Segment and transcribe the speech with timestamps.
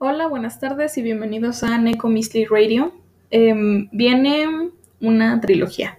[0.00, 2.92] Hola, buenas tardes y bienvenidos a Neko Mystery Radio.
[3.32, 5.98] Em, viene una trilogía.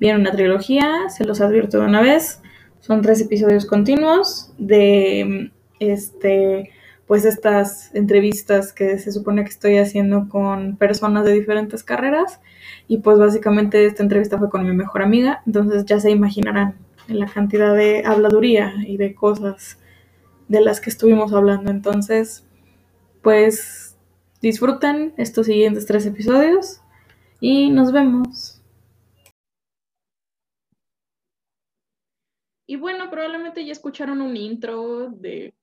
[0.00, 2.42] Viene una trilogía, se los advierto de una vez.
[2.80, 6.72] Son tres episodios continuos de este,
[7.06, 12.40] pues estas entrevistas que se supone que estoy haciendo con personas de diferentes carreras.
[12.88, 15.40] Y pues básicamente esta entrevista fue con mi mejor amiga.
[15.46, 19.78] Entonces ya se imaginarán la cantidad de habladuría y de cosas
[20.48, 21.70] de las que estuvimos hablando.
[21.70, 22.44] Entonces,
[23.24, 23.98] pues
[24.42, 26.82] disfruten estos siguientes tres episodios
[27.40, 28.62] y nos vemos.
[32.66, 35.54] Y bueno, probablemente ya escucharon un intro de,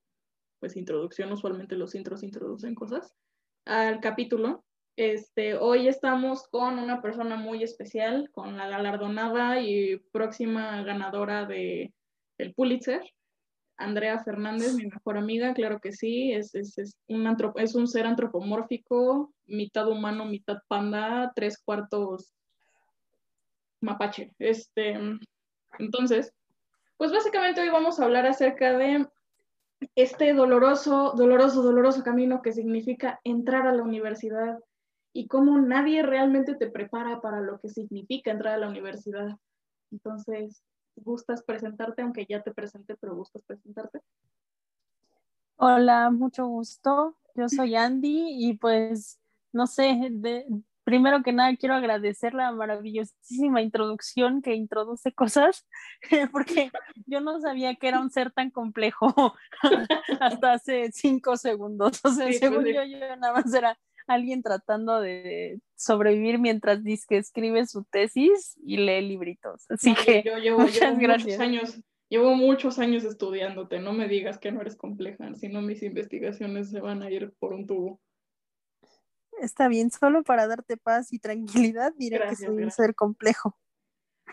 [0.59, 1.31] pues, introducción.
[1.31, 3.13] Usualmente los intros introducen cosas
[3.65, 4.63] al capítulo.
[4.97, 11.93] Este, hoy estamos con una persona muy especial, con la galardonada y próxima ganadora de,
[12.37, 13.01] del Pulitzer,
[13.83, 18.05] Andrea Fernández, mi mejor amiga, claro que sí, es, es, es, un, es un ser
[18.05, 22.33] antropomórfico, mitad humano, mitad panda, tres cuartos
[23.81, 24.33] mapache.
[24.39, 24.97] Este,
[25.79, 26.33] entonces,
[26.97, 29.07] pues básicamente hoy vamos a hablar acerca de
[29.95, 34.59] este doloroso, doloroso, doloroso camino que significa entrar a la universidad
[35.13, 39.37] y cómo nadie realmente te prepara para lo que significa entrar a la universidad.
[39.91, 40.63] Entonces,
[40.95, 42.01] ¿gustas presentarte?
[42.01, 44.01] Aunque ya te presenté, pero ¿gustas presentarte?
[45.55, 47.15] Hola, mucho gusto.
[47.35, 49.19] Yo soy Andy y pues,
[49.53, 50.45] no sé, de,
[50.83, 55.67] primero que nada quiero agradecer la maravillosísima introducción que introduce cosas,
[56.31, 56.71] porque
[57.05, 59.35] yo no sabía que era un ser tan complejo
[60.19, 62.01] hasta hace cinco segundos.
[62.03, 66.83] O sea, sí, según pues, yo, yo nada más era alguien tratando de sobrevivir mientras
[66.83, 69.65] dice que escribe su tesis y lee libritos.
[69.69, 71.25] Así no, que yo llevo, muchas llevo gracias.
[71.25, 73.79] Muchos años, llevo muchos años estudiándote.
[73.79, 77.33] No me digas que no eres compleja, si no mis investigaciones se van a ir
[77.39, 77.99] por un tubo.
[79.39, 82.79] Está bien, solo para darte paz y tranquilidad diré gracias, que soy gracias.
[82.79, 83.57] un ser complejo.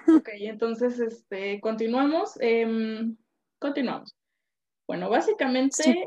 [0.06, 2.38] Ok, entonces este, continuamos.
[2.40, 3.14] Eh,
[3.58, 4.14] continuamos.
[4.86, 6.04] Bueno, básicamente sí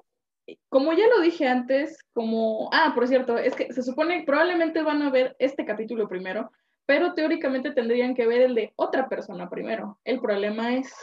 [0.70, 5.02] como ya lo dije antes, como, ah, por cierto, es que se supone probablemente van
[5.02, 6.52] a ver este capítulo primero,
[6.86, 10.00] pero teóricamente tendrían que ver el de otra persona primero.
[10.04, 10.94] El problema es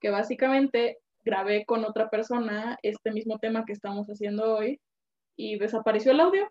[0.00, 4.80] que básicamente grabé con otra persona este mismo tema que estamos haciendo hoy
[5.36, 6.50] y desapareció el audio.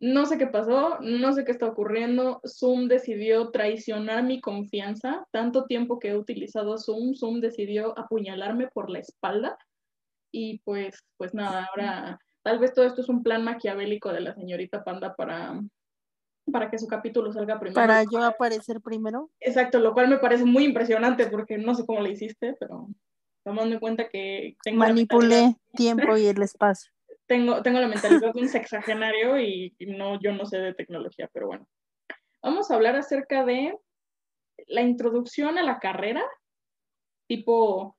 [0.00, 2.40] No sé qué pasó, no sé qué está ocurriendo.
[2.46, 5.26] Zoom decidió traicionar mi confianza.
[5.30, 9.56] Tanto tiempo que he utilizado Zoom, Zoom decidió apuñalarme por la espalda
[10.32, 14.34] y pues, pues nada, ahora tal vez todo esto es un plan maquiavélico de la
[14.34, 15.60] señorita Panda para,
[16.50, 17.74] para que su capítulo salga primero.
[17.74, 19.30] Para yo aparecer primero.
[19.38, 22.88] Exacto, lo cual me parece muy impresionante porque no sé cómo le hiciste, pero
[23.44, 26.92] tomando en cuenta que tengo manipulé tiempo y el espacio.
[27.26, 31.30] Tengo, tengo la mentalidad de un sexagenario y, y no, yo no sé de tecnología,
[31.32, 31.66] pero bueno.
[32.42, 33.78] Vamos a hablar acerca de
[34.66, 36.22] la introducción a la carrera,
[37.28, 37.96] tipo,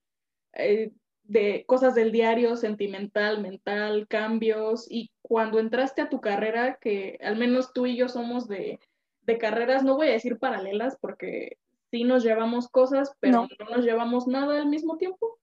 [0.54, 0.92] eh,
[1.24, 7.38] de cosas del diario, sentimental, mental, cambios, y cuando entraste a tu carrera, que al
[7.38, 8.80] menos tú y yo somos de,
[9.22, 11.58] de carreras, no voy a decir paralelas, porque
[11.92, 13.48] sí nos llevamos cosas, pero no.
[13.60, 15.40] no nos llevamos nada al mismo tiempo,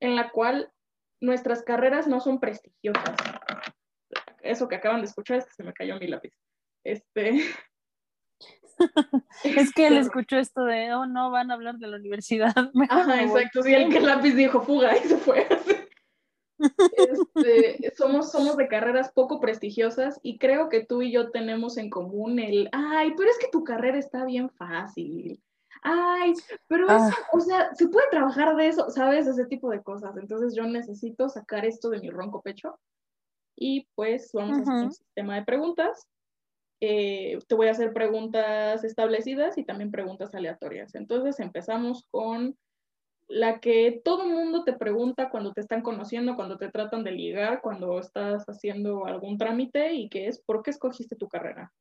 [0.00, 0.72] en la cual
[1.20, 3.16] nuestras carreras no son prestigiosas.
[4.42, 6.32] Eso que acaban de escuchar es que se me cayó mi lápiz.
[6.84, 7.30] Este,
[9.44, 12.54] es que él escuchó esto de, oh, no, van a hablar de la universidad.
[12.90, 15.46] Ajá, exacto, sí, el que lápiz dijo fuga y se fue.
[16.58, 21.90] Este, somos, somos de carreras poco prestigiosas y creo que tú y yo tenemos en
[21.90, 25.42] común el, ay, pero es que tu carrera está bien fácil.
[25.82, 26.32] Ay,
[26.66, 27.28] pero eso, ah.
[27.32, 29.26] o sea, se puede trabajar de eso, ¿sabes?
[29.26, 30.16] Ese tipo de cosas.
[30.16, 32.78] Entonces yo necesito sacar esto de mi ronco pecho
[33.54, 34.68] y pues vamos uh -huh.
[34.68, 36.08] a hacer un sistema de preguntas
[36.80, 40.94] eh, te voy a hacer preguntas establecidas y también preguntas aleatorias.
[40.94, 42.56] Entonces empezamos con
[43.28, 47.12] la que todo el mundo te pregunta cuando te están conociendo, cuando te tratan de
[47.12, 51.72] ligar, cuando estás haciendo algún trámite y que es, ¿por qué escogiste tu carrera?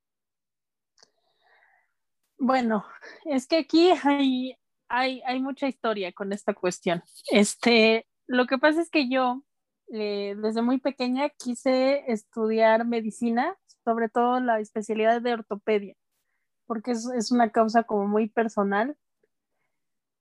[2.37, 2.85] Bueno,
[3.25, 4.57] es que aquí hay,
[4.87, 7.03] hay, hay mucha historia con esta cuestión.
[7.31, 9.43] Este, lo que pasa es que yo
[9.93, 15.95] eh, desde muy pequeña quise estudiar medicina, sobre todo la especialidad de ortopedia,
[16.65, 18.97] porque es, una causa como muy personal.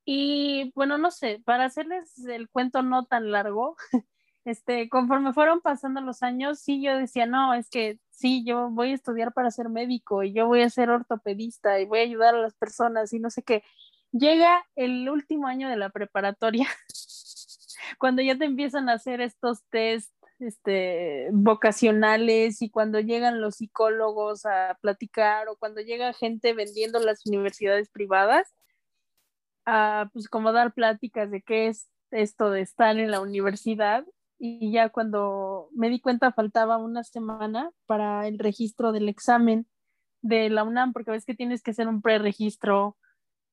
[0.04, 3.76] Y bueno, no sé, para hacerles el cuento no tan largo,
[4.44, 8.90] este, conforme fueron pasando los años, sí yo decía, no, es que sí, yo voy
[8.92, 12.34] a estudiar para ser médico y yo voy a ser ortopedista y voy a ayudar
[12.34, 13.64] a las personas y no sé qué.
[14.12, 16.68] Llega el último año de la preparatoria
[17.98, 24.46] cuando ya te empiezan a hacer estos test este, vocacionales y cuando llegan los psicólogos
[24.46, 28.54] a platicar o cuando llega gente vendiendo las universidades privadas,
[29.66, 34.04] a pues como dar pláticas de qué es esto de estar en la universidad
[34.38, 39.66] y ya cuando me di cuenta faltaba una semana para el registro del examen
[40.20, 42.96] de la UNAM, porque ves que tienes que hacer un preregistro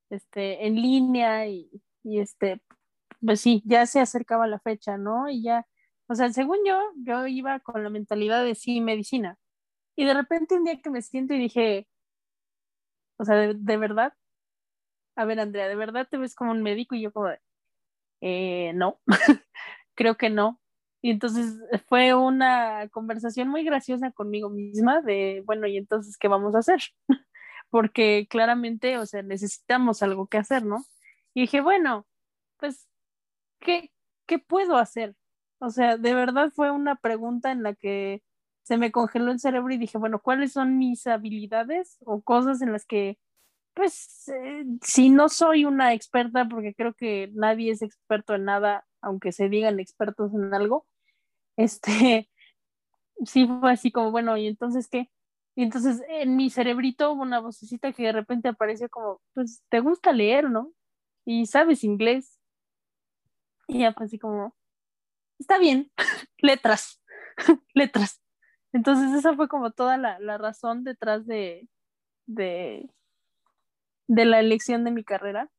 [0.10, 1.70] este, en línea y,
[2.04, 2.62] y este,
[3.26, 5.30] pues sí, ya se acercaba la fecha, ¿no?
[5.30, 5.66] Y ya
[6.12, 9.38] o sea, según yo, yo iba con la mentalidad de sí, medicina.
[9.96, 11.88] Y de repente un día que me siento y dije,
[13.18, 14.14] o sea, de, verdad,
[15.16, 16.96] a ver, Andrea, ¿de verdad te ves como un médico?
[16.96, 17.30] Y yo como,
[18.22, 19.00] eh, no,
[19.96, 20.60] creo que no.
[21.02, 26.56] Y entonces fue una conversación muy graciosa conmigo misma de, bueno, ¿y entonces qué vamos
[26.56, 26.82] a hacer?
[27.70, 30.86] Porque claramente, o sea, necesitamos algo que hacer, ¿no?
[31.34, 32.06] Y dije, bueno,
[32.58, 32.88] pues,
[33.60, 33.92] ¿qué,
[34.28, 35.16] qué puedo hacer?
[35.62, 38.24] O sea, de verdad fue una pregunta en la que
[38.64, 42.72] se me congeló el cerebro y dije, bueno, ¿cuáles son mis habilidades o cosas en
[42.72, 43.20] las que,
[43.76, 48.88] pues, eh, si no soy una experta, porque creo que nadie es experto en nada,
[49.02, 50.88] aunque se digan expertos en algo,
[51.58, 52.30] este,
[53.26, 55.12] sí fue así como, bueno, ¿y entonces qué?
[55.56, 59.82] Y entonces en mi cerebrito hubo una vocecita que de repente apareció como, pues, ¿te
[59.82, 60.72] gusta leer, no?
[61.26, 62.40] Y sabes inglés.
[63.68, 64.56] Y ya fue así como,
[65.42, 65.92] está bien,
[66.38, 67.02] letras,
[67.74, 68.22] letras.
[68.74, 71.68] Entonces esa fue como toda la, razón detrás de,
[72.26, 72.90] de,
[74.08, 75.50] de la elección de mi carrera.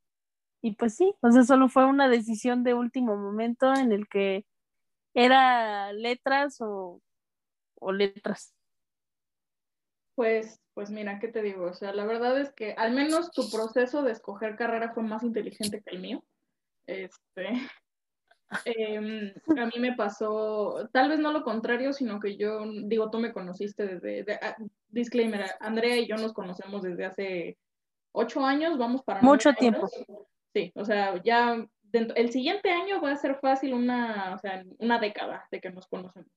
[0.62, 4.46] Y pues sí, o sea, solo fue una decisión de último momento en el que
[5.12, 7.02] era letras o,
[7.80, 8.54] o letras.
[10.14, 11.64] Pues, pues mira, ¿qué te digo?
[11.64, 15.24] O sea, la verdad es que al menos tu proceso de escoger carrera fue más
[15.24, 16.24] inteligente que el mío.
[16.86, 17.60] Este,
[18.64, 23.18] Em, a mí me pasó, tal vez no lo contrario, sino que yo, digo, tú
[23.18, 24.56] me conociste desde, ah,
[24.88, 27.58] disclaimer, Andrea y yo nos conocemos desde hace
[28.12, 29.22] ocho años, vamos para...
[29.22, 29.88] Mucho tiempo.
[30.54, 34.98] Sí, o sea, ya el siguiente año va a ser fácil una, o sea, una
[34.98, 36.30] década de que nos conocemos.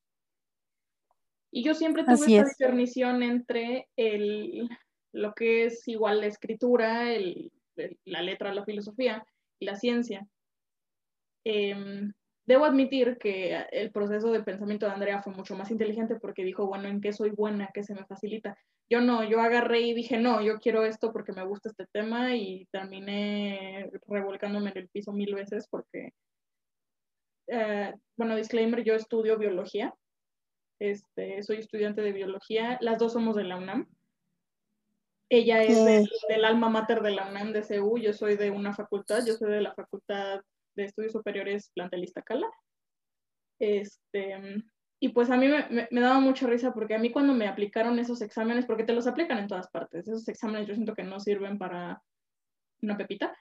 [1.51, 4.69] Y yo siempre tuve esa discernición entre el,
[5.13, 7.51] lo que es igual la escritura, el,
[8.03, 9.25] la letra, la filosofía
[9.59, 10.27] y la ciencia.
[11.45, 12.11] Em,
[12.47, 16.65] debo admitir que el proceso de pensamiento de Andrea fue mucho más inteligente porque dijo,
[16.65, 17.69] bueno, ¿en qué soy buena?
[17.73, 18.57] ¿Qué se me facilita?
[18.89, 22.35] Yo no, yo agarré y dije, no, yo quiero esto porque me gusta este tema
[22.35, 26.13] y terminé revolcándome en el piso mil veces porque,
[27.47, 29.93] eh, bueno, disclaimer, yo estudio biología,
[30.79, 33.87] este, soy estudiante de biología, las dos somos de la UNAM.
[35.29, 38.73] Ella es del, del alma mater de la UNAM de CEU, yo soy de una
[38.73, 40.41] facultad, yo soy de la facultad
[40.75, 42.47] de estudios superiores plantelista Cala.
[43.59, 44.63] Este,
[44.99, 47.99] y pues a mí me, me, daba mucha risa porque a mí cuando me aplicaron
[47.99, 51.19] esos exámenes, porque te los aplican en todas partes, esos exámenes yo siento que no
[51.19, 52.01] sirven para
[52.81, 53.35] una pepita,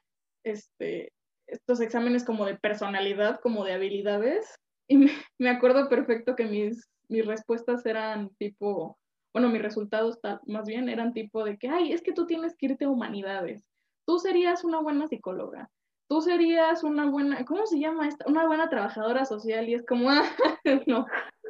[0.44, 1.12] este,
[1.46, 4.54] estos exámenes como de personalidad, como de habilidades,
[4.88, 8.98] y me, me acuerdo perfecto que mis, mis respuestas eran tipo,
[9.32, 12.66] bueno, mis resultados más bien eran tipo de que, ay, es que tú tienes que
[12.66, 13.64] irte a humanidades,
[14.06, 15.70] tú serías una buena psicóloga,
[16.08, 18.24] tú serías una buena, ¿cómo se llama esta?
[18.28, 20.24] Una buena trabajadora social y es como, ah,
[20.86, 21.06] no,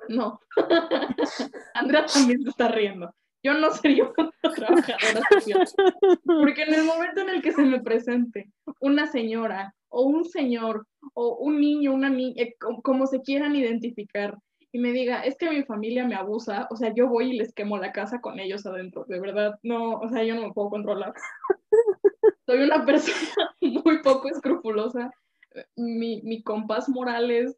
[0.09, 0.41] no.
[1.75, 3.13] Andrea también se está riendo.
[3.43, 5.69] Yo no sería una trabajadora social.
[6.25, 10.87] Porque en el momento en el que se me presente una señora o un señor
[11.13, 14.39] o un niño, una niña, eh, como se quieran identificar,
[14.73, 17.55] y me diga, es que mi familia me abusa, o sea, yo voy y les
[17.55, 20.71] quemo la casa con ellos adentro, de verdad, no, o sea, yo no me puedo
[20.71, 21.15] controlar
[22.47, 25.11] soy una persona muy poco escrupulosa.
[25.77, 27.57] Mi, mi compás moral es,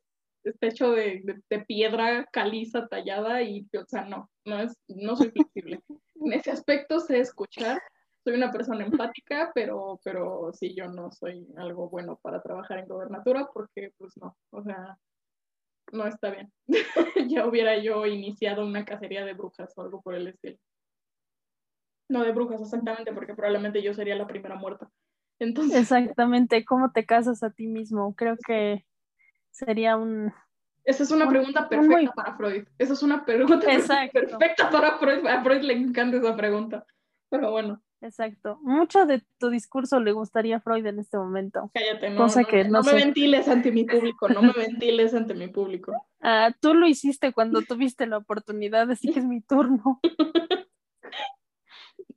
[0.60, 5.80] hecho de, de, piedra caliza tallada y, o sea, no, no, es, no soy flexible.
[6.14, 7.80] En ese aspecto sé escuchar.
[8.22, 12.88] Soy una persona empática, pero, pero sí, yo no soy algo bueno para trabajar en
[12.88, 14.98] gobernatura porque, pues no, o sea,
[15.92, 16.52] no está bien.
[17.28, 20.58] ya hubiera yo iniciado una cacería de brujas o algo por el estilo.
[22.08, 24.88] No de brujas, exactamente, porque probablemente yo sería la primera muerta.
[25.38, 25.80] Entonces...
[25.80, 28.14] Exactamente, ¿cómo te casas a ti mismo?
[28.14, 28.86] Creo que
[29.50, 30.32] sería un...
[30.84, 32.64] Esa es una pregunta perfecta para Freud.
[32.78, 33.66] Esa es una pregunta
[34.12, 35.26] perfecta para Freud.
[35.26, 36.86] A Freud le encanta esa pregunta.
[37.28, 37.82] Pero bueno.
[38.00, 38.58] Exacto.
[38.62, 41.70] Mucho de tu discurso le gustaría a Freud en este momento.
[41.74, 42.26] Cállate, no,
[42.68, 45.92] no, me ventiles ante mi público, no me ventiles ante mi público.
[46.20, 50.00] Ah, tú lo hiciste cuando tuviste la oportunidad, así que es mi turno.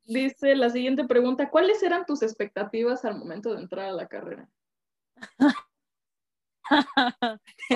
[0.09, 4.49] Dice la siguiente pregunta, ¿cuáles eran tus expectativas al momento de entrar a la carrera?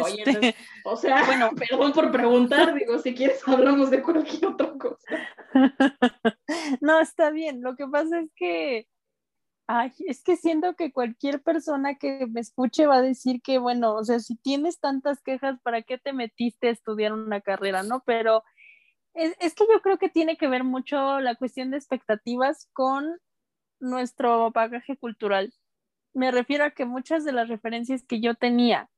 [0.03, 4.73] Oye, este, o sea, bueno, perdón por preguntar, digo, si quieres hablamos de cualquier otra
[4.79, 5.29] cosa.
[6.81, 7.61] no, está bien.
[7.61, 8.87] Lo que pasa es que,
[9.67, 13.93] ay, es que siento que cualquier persona que me escuche va a decir que, bueno,
[13.93, 18.01] o sea, si tienes tantas quejas, ¿para qué te metiste a estudiar una carrera, no?
[18.07, 18.43] Pero
[19.13, 23.19] es, es que yo creo que tiene que ver mucho la cuestión de expectativas con
[23.79, 25.53] nuestro bagaje cultural.
[26.13, 28.89] Me refiero a que muchas de las referencias que yo tenía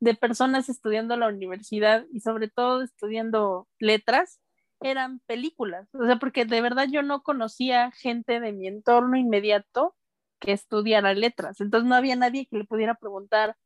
[0.00, 4.40] de personas estudiando la universidad y sobre todo estudiando letras
[4.80, 5.88] eran películas.
[5.94, 9.94] O sea, porque de verdad yo no conocía gente de mi entorno inmediato
[10.40, 11.60] que estudiara letras.
[11.60, 13.56] Entonces no había nadie que le pudiera preguntar,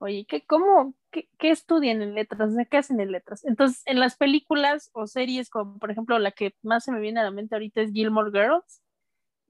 [0.00, 2.52] oye, ¿qué, cómo, qué, estudian en letras?
[2.70, 3.44] ¿Qué hacen en letras?
[3.44, 7.20] Entonces, en las películas o series, como por ejemplo la que más se me viene
[7.20, 8.82] a la mente ahorita es Gilmore Girls,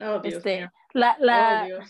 [0.01, 1.85] oh, este, la, la, oh,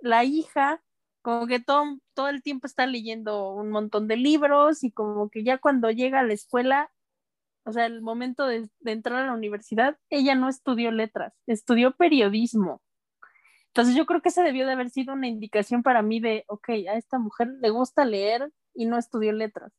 [0.00, 0.82] la hija
[1.22, 5.44] como que todo, todo el tiempo está leyendo un montón de libros y como que
[5.44, 6.90] ya cuando llega a la escuela,
[7.64, 12.80] o sea, el momento de, entrar a la universidad, ella no estudió letras, estudió periodismo.
[13.70, 16.70] Entonces yo creo que esa debió de haber sido una indicación para mí de, ok,
[16.90, 19.72] a esta mujer le gusta leer y no estudió letras.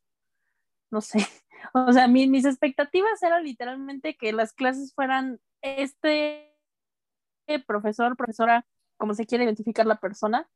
[0.90, 1.18] No sé.
[1.74, 6.52] O sea, mis expectativas eran literalmente que las clases fueran este
[7.66, 10.50] profesor, profesora, como se quiere identificar la persona,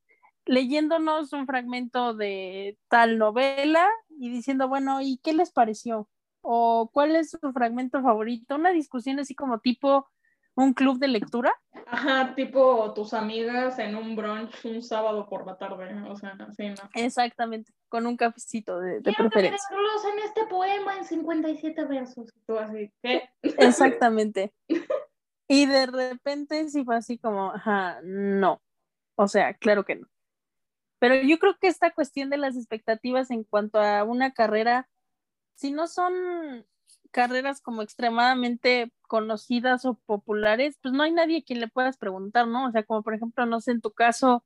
[0.46, 6.08] leyéndonos un fragmento de tal novela y diciendo, bueno, ¿y qué les pareció?
[6.40, 8.56] ¿O cuál es su fragmento favorito?
[8.56, 10.08] Una discusión así como tipo
[10.56, 11.54] un club de lectura.
[11.86, 16.70] Ajá, tipo tus amigas en un brunch un sábado por la tarde, o sea, así,
[16.70, 16.90] ¿no?
[16.94, 19.68] Exactamente, con un cafecito de, de preferencia.
[20.12, 22.32] en este poema en 57 versos.
[22.46, 23.28] Tú así, ¿qué?
[23.42, 24.52] Exactamente.
[25.46, 28.60] y de repente sí fue así como, ajá, no.
[29.14, 30.08] O sea, claro que no.
[30.98, 34.88] Pero yo creo que esta cuestión de las expectativas en cuanto a una carrera,
[35.54, 36.66] si no son
[37.10, 42.46] carreras como extremadamente conocidas o populares, pues no hay nadie a quien le puedas preguntar,
[42.46, 42.66] ¿no?
[42.66, 44.44] O sea, como por ejemplo, no sé, en tu caso,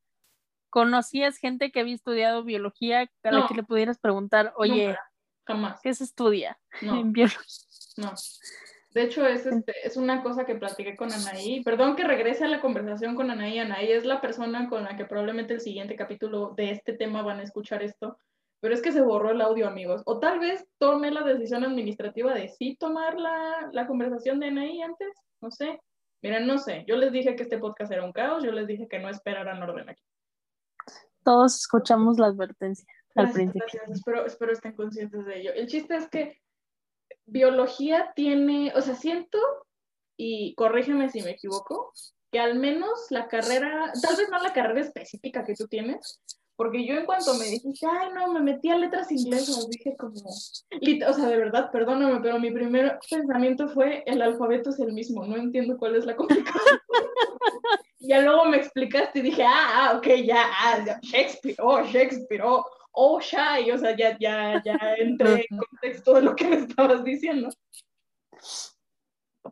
[0.68, 4.96] ¿conocías gente que había estudiado biología a la que le pudieras preguntar, oye,
[5.44, 5.80] jamás.
[5.82, 7.66] ¿qué se estudia en biología?
[7.96, 8.14] No.
[8.92, 11.62] De hecho, es, este, es una cosa que platiqué con Anaí.
[11.62, 13.58] Perdón que regrese a la conversación con Anaí.
[13.60, 17.38] Anaí es la persona con la que probablemente el siguiente capítulo de este tema van
[17.38, 18.18] a escuchar esto.
[18.60, 20.02] Pero es que se borró el audio, amigos.
[20.04, 24.82] O tal vez tomé la decisión administrativa de sí tomar la, la conversación de Anaí
[24.82, 25.08] antes.
[25.40, 25.80] No sé.
[26.22, 26.84] Miren, no sé.
[26.86, 28.44] Yo les dije que este podcast era un caos.
[28.44, 30.02] Yo les dije que no esperaran orden aquí.
[31.24, 33.64] Todos escuchamos la advertencia al principio.
[33.88, 35.52] Espero, espero estén conscientes de ello.
[35.54, 36.38] El chiste es que
[37.26, 39.38] biología tiene, o sea, siento,
[40.16, 41.92] y corrígeme si me equivoco,
[42.30, 46.22] que al menos la carrera, tal vez no la carrera específica que tú tienes,
[46.60, 50.20] porque yo en cuanto me dijiste, ay, no, me metí a letras inglesas, dije como,
[50.20, 55.24] o sea, de verdad, perdóname, pero mi primer pensamiento fue, el alfabeto es el mismo,
[55.24, 56.78] no entiendo cuál es la complicación.
[58.00, 62.62] ya luego me explicaste y dije, ah, ah ok, ya, ah, Shakespeare, oh, Shakespeare, oh,
[62.92, 67.02] oh, shy, o sea, ya, ya, ya entré en contexto de lo que me estabas
[67.02, 67.48] diciendo.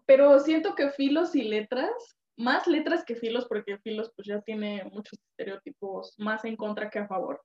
[0.04, 4.84] Pero siento que filos y letras, más letras que filos, porque filos pues ya tiene
[4.92, 7.42] muchos estereotipos más en contra que a favor.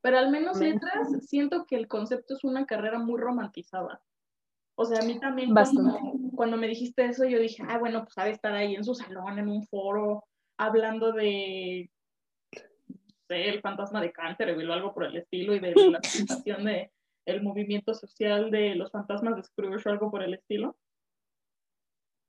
[0.00, 4.00] Pero al menos letras, siento que el concepto es una carrera muy romantizada.
[4.78, 5.98] O sea, a mí también cuando,
[6.34, 8.94] cuando, me dijiste eso, yo dije, ah, bueno, pues ha de estar ahí en su
[8.94, 10.24] salón, en un foro,
[10.58, 11.90] hablando de
[13.28, 16.92] el fantasma de Canterville o algo por el estilo y de la presentación de
[17.26, 20.76] el movimiento social de los fantasmas de Scrooge o algo por el estilo.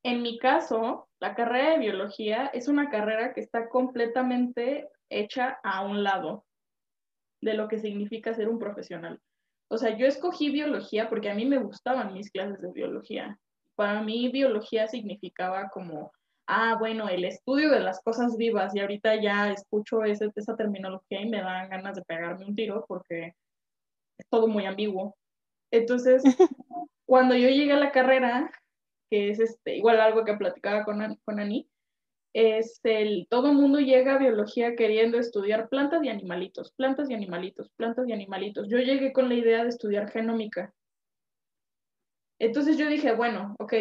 [0.04, 5.84] En mi caso, la carrera de biología es una carrera que está completamente hecha a
[5.86, 6.46] un lado
[7.42, 9.20] de lo que significa ser un profesional.
[9.70, 13.38] O sea, yo escogí biología porque a mí me gustaban mis clases de biología.
[13.76, 16.12] Para mí biología significaba como
[16.48, 21.22] ah, bueno, el estudio de las cosas vivas y ahorita ya escucho ese, esa terminología
[21.22, 23.36] y me dan ganas de pegarme un tiro porque
[24.18, 25.16] es todo muy ambiguo.
[25.72, 26.24] Entonces,
[27.06, 28.50] cuando yo llegué a la carrera,
[29.10, 31.70] que es este, igual algo que platicaba con, con Ani,
[32.34, 37.70] es el, todo mundo llega a biología queriendo estudiar plantas y animalitos, plantas y animalitos,
[37.76, 38.68] plantas y animalitos.
[38.70, 40.74] Yo llegué con la idea de estudiar genómica.
[42.40, 43.74] Entonces yo dije, bueno, ok,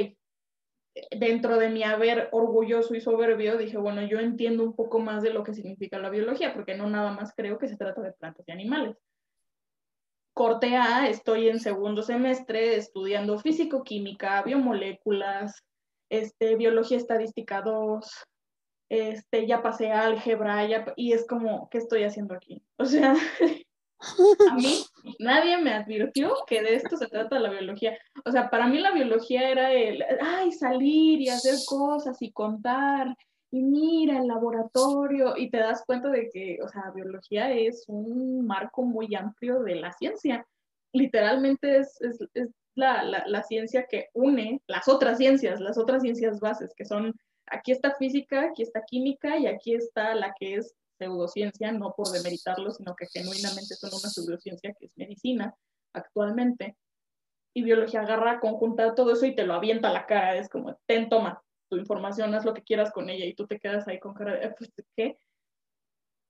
[1.18, 5.34] dentro de mi haber orgulloso y soberbio, dije, bueno, yo entiendo un poco más de
[5.34, 8.48] lo que significa la biología, porque no nada más creo que se trata de plantas
[8.48, 8.96] y animales.
[10.36, 15.64] Corte A, estoy en segundo semestre estudiando físico-química, biomoléculas,
[16.10, 18.06] este, biología estadística 2,
[18.90, 22.62] este, ya pasé álgebra, ya, y es como, ¿qué estoy haciendo aquí?
[22.76, 23.16] O sea,
[24.50, 24.84] A mí
[25.18, 27.96] nadie me advirtió que de esto se trata la biología.
[28.26, 33.16] O sea, para mí la biología era el, ay, salir y hacer cosas y contar.
[33.56, 38.46] Y mira el laboratorio y te das cuenta de que, o sea, biología es un
[38.46, 40.46] marco muy amplio de la ciencia.
[40.92, 46.02] Literalmente es, es, es la, la, la ciencia que une las otras ciencias, las otras
[46.02, 47.14] ciencias bases, que son,
[47.46, 52.08] aquí está física, aquí está química y aquí está la que es pseudociencia, no por
[52.08, 55.54] demeritarlo, sino que genuinamente son una pseudociencia que es medicina
[55.94, 56.76] actualmente.
[57.54, 60.36] Y biología agarra, conjunta todo eso y te lo avienta a la cara.
[60.36, 63.58] Es como, ten, toma tu información, haz lo que quieras con ella y tú te
[63.58, 65.18] quedas ahí con cara de, pues, ¿qué?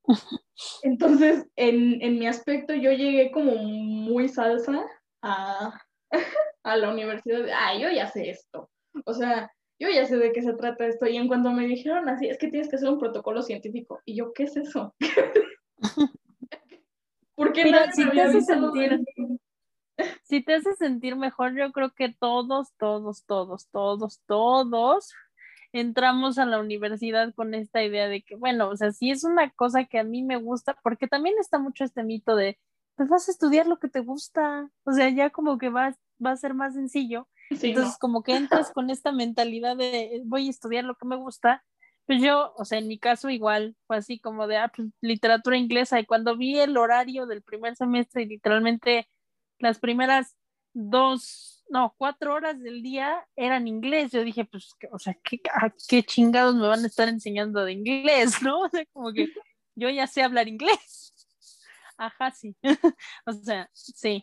[0.82, 4.84] Entonces, en, en mi aspecto, yo llegué como muy salsa
[5.22, 5.80] a,
[6.62, 7.46] a la universidad.
[7.54, 8.70] Ah, yo ya sé esto.
[9.04, 11.06] O sea, yo ya sé de qué se trata esto.
[11.06, 14.00] Y en cuanto me dijeron así, es que tienes que hacer un protocolo científico.
[14.04, 14.94] Y yo, ¿qué es eso?
[17.34, 19.04] ¿Por qué Mira, si te hace sentir,
[20.24, 25.12] si te hace sentir mejor, yo creo que todos, todos, todos, todos, todos
[25.80, 29.50] entramos a la universidad con esta idea de que, bueno, o sea, si es una
[29.50, 32.58] cosa que a mí me gusta, porque también está mucho este mito de,
[32.96, 36.32] pues vas a estudiar lo que te gusta, o sea, ya como que va, va
[36.32, 37.28] a ser más sencillo.
[37.50, 41.62] Entonces, como que entras con esta mentalidad de voy a estudiar lo que me gusta,
[42.06, 45.56] pues yo, o sea, en mi caso igual fue así como de ah, pues, literatura
[45.56, 49.08] inglesa y cuando vi el horario del primer semestre y literalmente
[49.58, 50.36] las primeras
[50.72, 55.40] dos, no, cuatro horas del día eran inglés, yo dije, pues, o sea, ¿qué,
[55.88, 58.62] qué chingados me van a estar enseñando de inglés, no?
[58.62, 59.28] O sea, como que
[59.74, 61.12] yo ya sé hablar inglés.
[61.98, 62.54] Ajá, sí.
[63.26, 64.22] o sea, sí.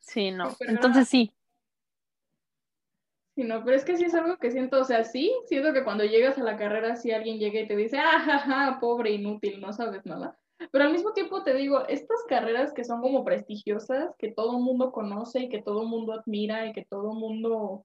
[0.00, 0.56] Sí, no.
[0.60, 1.36] Entonces sí,
[3.36, 5.84] Sí, no, pero es que sí es algo que siento, o sea, sí, siento que
[5.84, 9.60] cuando llegas a la carrera, si alguien llega y te dice, ah, ja, pobre, inútil,
[9.60, 10.38] no sabes nada.
[10.72, 14.62] Pero al mismo tiempo te digo, estas carreras que son como prestigiosas, que todo el
[14.62, 17.84] mundo conoce y que todo el mundo admira y que todo el mundo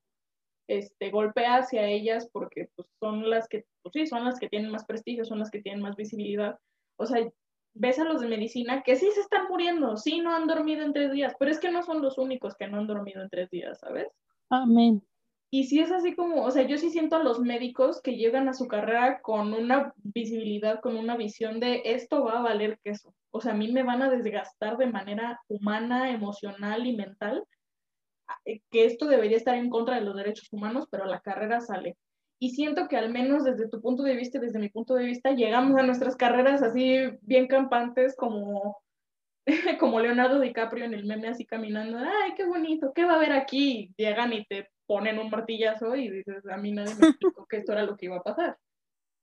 [0.68, 4.72] este, golpea hacia ellas porque pues, son las que, pues sí, son las que tienen
[4.72, 6.58] más prestigio, son las que tienen más visibilidad.
[6.98, 7.30] O sea,
[7.74, 10.94] ves a los de medicina que sí se están muriendo, sí no han dormido en
[10.94, 13.50] tres días, pero es que no son los únicos que no han dormido en tres
[13.50, 14.08] días, ¿sabes?
[14.50, 15.04] Amén.
[15.54, 18.48] Y sí es así como, o sea, yo sí siento a los médicos que llegan
[18.48, 23.14] a su carrera con una visibilidad, con una visión de esto va a valer queso.
[23.32, 27.44] O sea, a mí me van a desgastar de manera humana, emocional y mental,
[28.46, 31.98] eh, que esto debería estar en contra de los derechos humanos, pero la carrera sale.
[32.40, 35.32] Y siento que al menos desde tu punto de vista desde mi punto de vista,
[35.32, 38.78] llegamos a nuestras carreras así bien campantes como
[39.80, 43.34] como Leonardo DiCaprio en el meme así caminando, ay, qué bonito, ¿qué va a haber
[43.34, 43.94] aquí?
[43.98, 47.72] Llegan y te ponen un martillazo y dices, a mí nadie me explicó que esto
[47.72, 48.58] era lo que iba a pasar.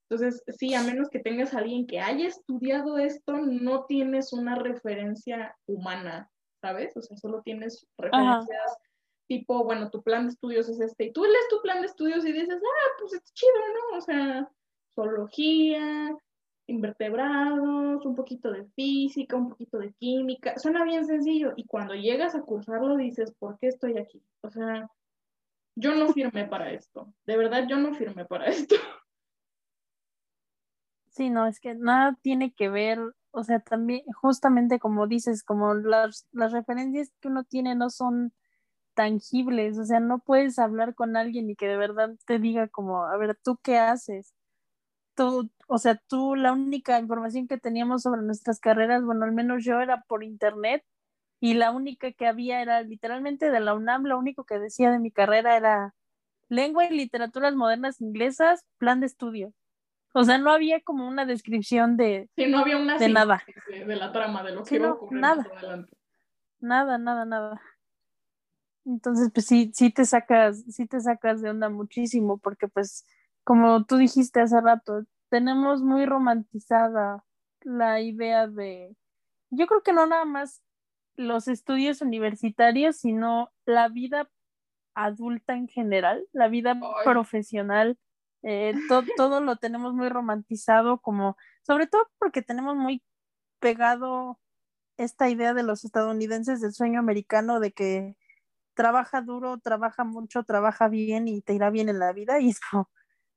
[0.09, 4.55] Entonces, sí, a menos que tengas a alguien que haya estudiado esto, no tienes una
[4.55, 6.27] referencia humana,
[6.59, 6.97] ¿sabes?
[6.97, 8.79] O sea, solo tienes referencias
[9.27, 12.25] tipo, bueno, tu plan de estudios es este, y tú lees tu plan de estudios
[12.25, 13.53] y dices, ah, pues es chido,
[13.91, 13.97] ¿no?
[13.99, 14.49] O sea,
[14.95, 16.17] zoología,
[16.65, 22.33] invertebrados, un poquito de física, un poquito de química, suena bien sencillo, y cuando llegas
[22.33, 24.23] a cursarlo dices, ¿por qué estoy aquí?
[24.41, 24.89] O sea,
[25.79, 27.13] yo no firmé para esto.
[27.25, 28.75] De verdad, yo no firmé para esto.
[31.11, 32.99] Sí, no, es que nada tiene que ver,
[33.31, 38.33] o sea, también, justamente como dices, como las, las referencias que uno tiene no son
[38.93, 43.05] tangibles, o sea, no puedes hablar con alguien y que de verdad te diga como,
[43.05, 44.33] a ver, ¿tú qué haces?
[45.15, 49.65] Tú, o sea, tú, la única información que teníamos sobre nuestras carreras, bueno, al menos
[49.65, 50.83] yo era por internet
[51.39, 54.99] y la única que había era literalmente de la UNAM, lo único que decía de
[54.99, 55.93] mi carrera era
[56.49, 59.53] lengua y literaturas modernas inglesas, plan de estudio.
[60.13, 63.43] O sea, no había como una descripción de, sí, no había una de nada.
[63.67, 65.45] De, la trama, de lo que iba a ocurrir nada.
[66.59, 67.61] Nada, nada, nada.
[68.85, 73.05] Entonces, pues sí, sí te sacas, sí te sacas de onda muchísimo, porque pues,
[73.43, 77.23] como tú dijiste hace rato, tenemos muy romantizada
[77.61, 78.95] la idea de,
[79.51, 80.63] yo creo que no nada más
[81.19, 84.29] los estudios universitarios, sino la vida
[84.95, 87.97] adulta en general, la vida profesional,
[88.41, 88.73] eh,
[89.17, 93.03] todo lo tenemos muy romantizado, como, sobre todo porque tenemos muy
[93.59, 94.39] pegado
[94.97, 98.15] esta idea de los estadounidenses del sueño americano de que
[98.73, 102.61] trabaja duro, trabaja mucho, trabaja bien y te irá bien en la vida y es
[102.61, 102.89] como,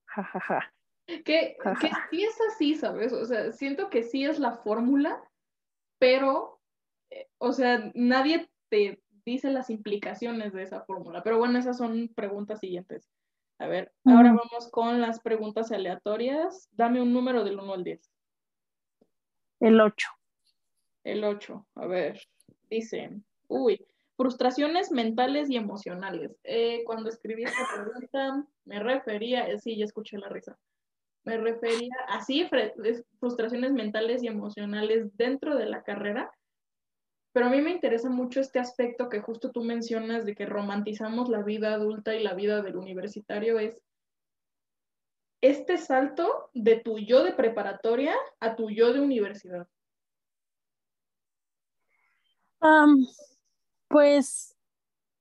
[0.05, 0.73] jajaja.
[1.07, 3.13] Que, que sí es así, ¿sabes?
[3.13, 5.21] O sea, siento que sí es la fórmula,
[5.99, 6.52] pero
[7.39, 11.23] o sea, nadie te dice las implicaciones de esa fórmula.
[11.23, 13.09] Pero bueno, esas son preguntas siguientes.
[13.59, 16.69] A ver, ahora vamos con las preguntas aleatorias.
[16.73, 18.11] Dame un número del 1 al 10.
[19.61, 20.09] El 8.
[21.05, 22.21] El 8, a ver,
[22.71, 23.11] dice,
[23.49, 23.85] uy,
[24.17, 26.37] frustraciones mentales y emocionales.
[26.45, 30.57] Eh, cuando escribí esta pregunta, me refería, eh, sí, ya escuché la risa,
[31.25, 32.49] me refería así,
[33.19, 36.31] frustraciones mentales y emocionales dentro de la carrera,
[37.33, 41.29] pero a mí me interesa mucho este aspecto que justo tú mencionas de que romantizamos
[41.29, 43.81] la vida adulta y la vida del universitario, es
[45.41, 49.67] este salto de tu yo de preparatoria a tu yo de universidad.
[53.89, 54.57] pues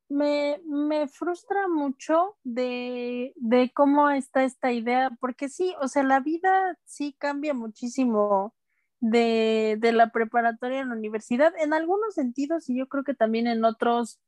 [0.08, 6.78] me, frustra mucho de, de, cómo está esta idea, porque sí, o sea, la vida
[6.86, 8.54] sí cambia muchísimo
[9.02, 13.48] de, de la preparatoria a la universidad, en algunos sentidos y yo creo que también
[13.48, 14.22] en otros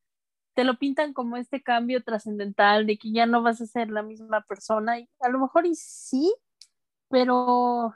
[0.56, 4.04] te lo pintan como este cambio trascendental de que ya no vas a ser la
[4.04, 5.00] misma persona.
[5.00, 6.34] Y a lo mejor y sí,
[7.10, 7.96] pero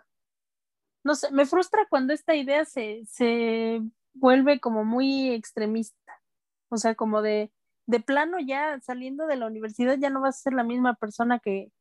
[1.03, 3.81] no sé, me frustra cuando esta idea se, se
[4.13, 6.21] vuelve como muy extremista,
[6.69, 7.51] o sea, como de,
[7.85, 11.39] de plano ya saliendo de la universidad ya no vas a ser la misma persona
[11.39, 11.71] que,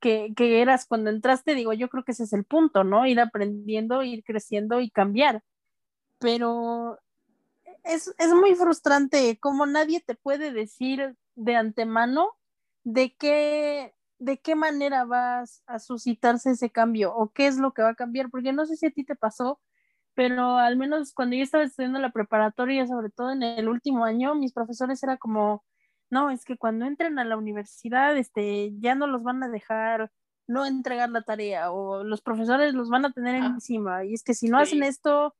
[0.00, 3.06] que, que, eras cuando entraste, digo, yo creo que ese es el punto, ¿no?
[3.06, 5.42] Ir aprendiendo, ir creciendo y cambiar.
[6.18, 6.98] Pero
[7.84, 12.30] es, es muy frustrante como nadie te puede decir de antemano
[12.84, 17.82] de qué, de qué manera vas a suscitarse ese cambio o qué es lo que
[17.82, 19.60] va a cambiar, porque no sé si a ti te pasó,
[20.14, 24.34] pero al menos cuando yo estaba estudiando la preparatoria, sobre todo en el último año,
[24.34, 25.64] mis profesores era como,
[26.10, 30.10] no, es que cuando entren a la universidad, este, ya no los van a dejar
[30.46, 34.34] no entregar la tarea o los profesores los van a tener encima y es que
[34.34, 35.34] si no hacen esto,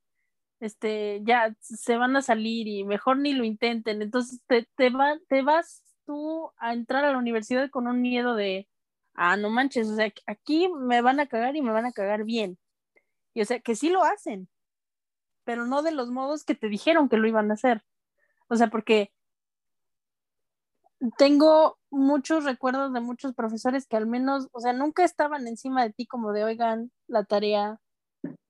[0.60, 4.02] este, ya se van a salir y mejor ni lo intenten.
[4.02, 4.90] Entonces te, te,
[5.28, 8.68] te vas tú a entrar a la universidad con un miedo de,
[9.14, 12.24] ah, no manches, o sea, aquí me van a cagar y me van a cagar
[12.24, 12.58] bien.
[13.34, 14.48] Y o sea, que sí lo hacen,
[15.44, 17.84] pero no de los modos que te dijeron que lo iban a hacer.
[18.48, 19.12] O sea, porque
[21.18, 25.92] tengo muchos recuerdos de muchos profesores que al menos, o sea, nunca estaban encima de
[25.92, 27.80] ti como de, oigan, la tarea,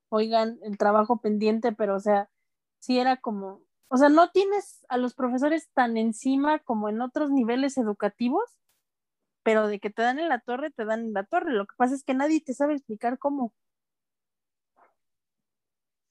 [0.09, 2.31] oigan, el trabajo pendiente, pero o sea,
[2.79, 7.31] sí era como, o sea, no tienes a los profesores tan encima como en otros
[7.31, 8.59] niveles educativos,
[9.43, 11.53] pero de que te dan en la torre, te dan en la torre.
[11.53, 13.53] Lo que pasa es que nadie te sabe explicar cómo.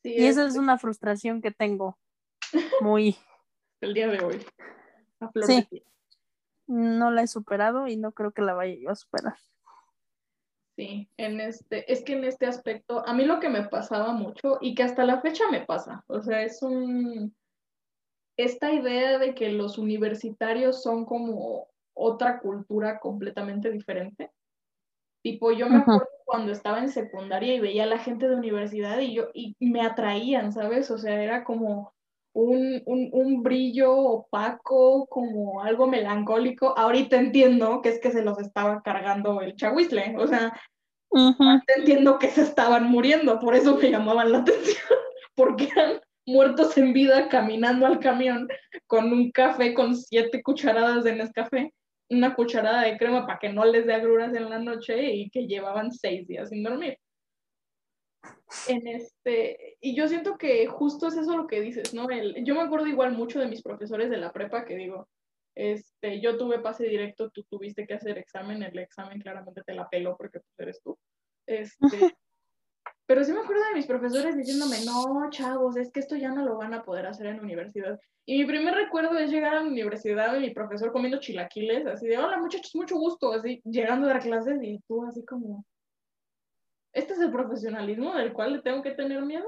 [0.04, 1.98] y esa es una frustración que tengo
[2.82, 3.18] muy...
[3.82, 4.46] El día de hoy.
[5.46, 5.68] sí
[6.68, 9.38] no la he superado y no creo que la vaya yo a superar.
[10.76, 14.58] Sí, en este, es que en este aspecto, a mí lo que me pasaba mucho
[14.60, 17.34] y que hasta la fecha me pasa, o sea, es un,
[18.36, 24.32] esta idea de que los universitarios son como otra cultura completamente diferente.
[25.24, 29.00] Tipo, yo me acuerdo cuando estaba en secundaria y veía a la gente de universidad
[29.00, 30.92] y yo, y me atraían, ¿sabes?
[30.92, 31.95] O sea, era como,
[32.36, 36.78] un, un, un, brillo opaco, como algo melancólico.
[36.78, 40.54] Ahorita entiendo que es que se los estaba cargando el chahuizle, o sea,
[41.12, 45.00] ahorita entiendo que se estaban muriendo, por eso me llamaban la atención,
[45.34, 48.50] porque eran muertos en vida caminando al camión
[48.86, 51.74] con un café con siete cucharadas de Nescafé,
[52.10, 55.48] una cucharada de crema para que no les dé agruras en la noche y que
[55.48, 56.98] llevaban seis días sin dormir
[58.68, 62.10] en este, y yo siento que justo es eso lo que dices, ¿no?
[62.10, 65.08] El, yo me acuerdo igual mucho de mis profesores de la prepa que digo,
[65.56, 69.88] este, yo tuve pase directo, tú tuviste que hacer examen, el examen claramente te la
[69.90, 70.98] peló porque pues eres tú.
[71.48, 72.16] Este,
[73.06, 76.44] pero sí me acuerdo de mis profesores diciéndome, no, chavos, es que esto ya no
[76.44, 78.00] lo van a poder hacer en la universidad.
[78.26, 82.08] Y mi primer recuerdo es llegar a la universidad y mi profesor comiendo chilaquiles, así
[82.08, 85.64] de, hola muchachos, mucho gusto, así, llegando a dar clases y tú así como,
[86.96, 89.48] este es el profesionalismo del cual le tengo que tener miedo,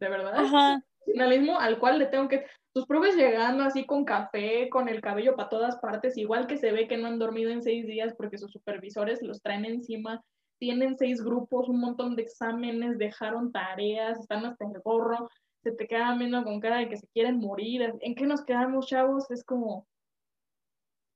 [0.00, 0.34] de verdad.
[0.34, 0.74] Ajá.
[0.74, 2.46] El profesionalismo al cual le tengo que...
[2.72, 6.72] Tus profes llegando así con café, con el cabello para todas partes, igual que se
[6.72, 10.22] ve que no han dormido en seis días porque sus supervisores los traen encima,
[10.58, 15.28] tienen seis grupos, un montón de exámenes, dejaron tareas, están hasta el gorro,
[15.62, 17.92] se te quedan viendo con cara de que se quieren morir.
[18.00, 19.30] ¿En qué nos quedamos, chavos?
[19.30, 19.86] Es como...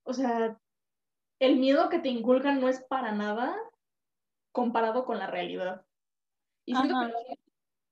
[0.03, 0.55] O sea,
[1.39, 3.57] el miedo que te inculcan no es para nada
[4.57, 5.85] comparado con la realidad.
[6.65, 6.95] Y siento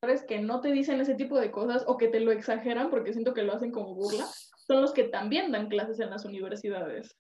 [0.02, 2.90] que los que no te dicen ese tipo de cosas o que te lo exageran
[2.90, 4.26] porque siento que lo hacen como burla,
[4.68, 7.16] son los que también dan clases en las universidades.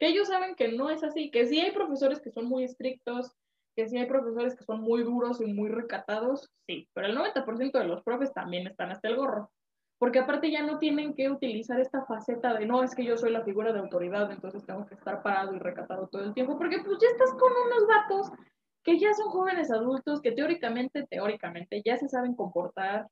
[0.00, 3.30] Que ellos saben que no es así, que sí hay profesores que son muy estrictos,
[3.76, 7.78] que sí hay profesores que son muy duros y muy recatados, sí, pero el 90%
[7.78, 9.52] de los profes también están hasta el gorro.
[10.00, 13.30] Porque aparte ya no tienen que utilizar esta faceta de no, es que yo soy
[13.30, 16.80] la figura de autoridad, entonces tengo que estar parado y recatado todo el tiempo, porque
[16.84, 18.32] pues ya estás con unos vatos
[18.82, 23.08] que ya son jóvenes adultos que teóricamente, teóricamente ya se saben comportar,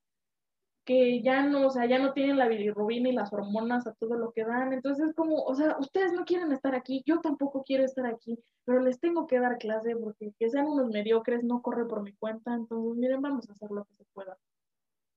[0.84, 4.16] que ya no, o sea, ya no tienen la bilirrubina y las hormonas a todo
[4.16, 4.72] lo que dan.
[4.72, 8.38] Entonces es como, o sea, ustedes no quieren estar aquí, yo tampoco quiero estar aquí,
[8.64, 12.14] pero les tengo que dar clase porque que sean unos mediocres no corre por mi
[12.14, 12.54] cuenta.
[12.54, 14.38] Entonces, miren, vamos a hacer lo que se pueda.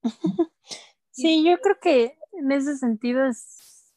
[1.14, 3.92] Sí, yo creo que en ese sentido es,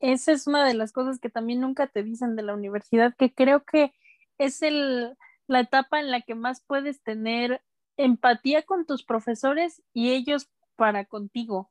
[0.00, 3.32] esa es una de las cosas que también nunca te dicen de la universidad, que
[3.32, 3.94] creo que
[4.36, 7.62] es el, la etapa en la que más puedes tener
[7.96, 11.70] empatía con tus profesores y ellos para contigo.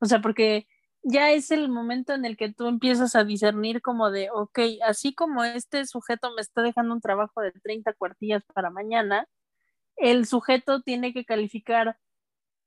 [0.00, 0.66] O sea, porque
[1.02, 5.14] ya es el momento en el que tú empiezas a discernir como de, ok, así
[5.14, 9.26] como este sujeto me está dejando un trabajo de 30 cuartillas para mañana,
[9.96, 11.98] el sujeto tiene que calificar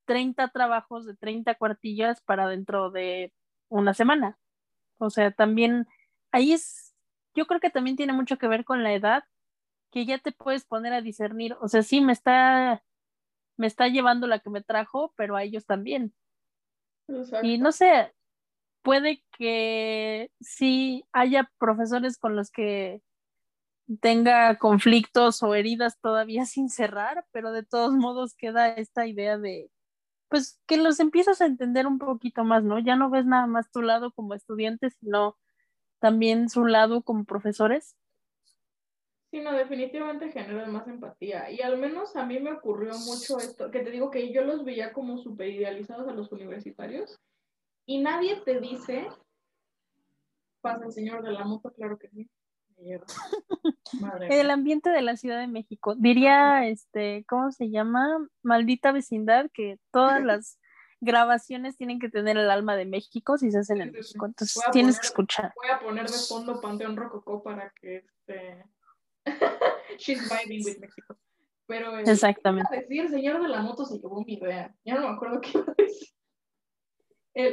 [0.05, 3.33] 30 trabajos de 30 cuartillas para dentro de
[3.69, 4.37] una semana.
[4.97, 5.87] O sea, también
[6.31, 6.95] ahí es,
[7.35, 9.23] yo creo que también tiene mucho que ver con la edad,
[9.95, 12.83] que ya te puedes poner a discernir, o sea, sí me está
[13.55, 16.13] me está llevando la que me trajo, pero a ellos también.
[17.43, 18.13] Y no sé,
[18.81, 23.01] puede que sí haya profesores con los que
[24.01, 29.71] tenga conflictos o heridas todavía sin cerrar, pero de todos modos queda esta idea de,
[30.27, 32.79] pues que los empiezas a entender un poquito más, ¿no?
[32.79, 35.37] Ya no ves nada más tu lado como estudiante, sino
[35.99, 37.95] también su lado como profesores.
[39.35, 41.51] Sí, no, definitivamente genera más empatía.
[41.51, 44.63] Y al menos a mí me ocurrió mucho esto, que te digo que yo los
[44.63, 47.19] veía como super idealizados a los universitarios
[47.85, 49.09] y nadie te dice,
[50.61, 52.29] pasa el señor de la moto, claro que sí.
[54.29, 55.95] el ambiente de la Ciudad de México.
[55.95, 58.25] Diría, este, ¿cómo se llama?
[58.41, 60.59] Maldita vecindad, que todas las
[61.01, 64.27] grabaciones tienen que tener el alma de México si se hacen en México.
[64.27, 65.51] Entonces tienes que escuchar.
[65.57, 68.63] Voy a poner de fondo Panteón Rococó para que este
[69.97, 71.15] She's vibing with Mexico.
[71.67, 72.75] Pero eh, Exactamente.
[72.75, 74.75] decir, el señor de la moto se llevó mi idea.
[74.83, 76.07] Ya no me acuerdo qué iba a decir.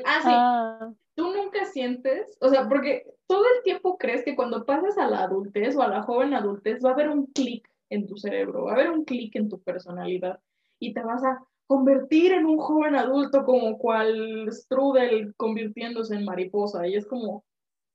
[0.05, 0.29] ah, sí.
[0.31, 0.93] Ah.
[1.15, 5.25] Tú nunca sientes, o sea, porque todo el tiempo crees que cuando pases a la
[5.25, 8.73] adultez o a la joven adultez va a haber un clic en tu cerebro, va
[8.73, 10.41] a haber un clic en tu personalidad
[10.79, 16.87] y te vas a convertir en un joven adulto como cual Strudel convirtiéndose en mariposa.
[16.87, 17.45] Y es como,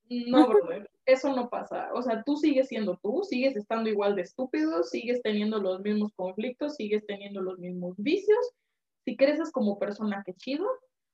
[0.09, 1.89] no, brother eso no pasa.
[1.93, 6.11] O sea, tú sigues siendo tú, sigues estando igual de estúpido, sigues teniendo los mismos
[6.13, 8.53] conflictos, sigues teniendo los mismos vicios.
[9.05, 10.67] Si creces como persona, qué chido,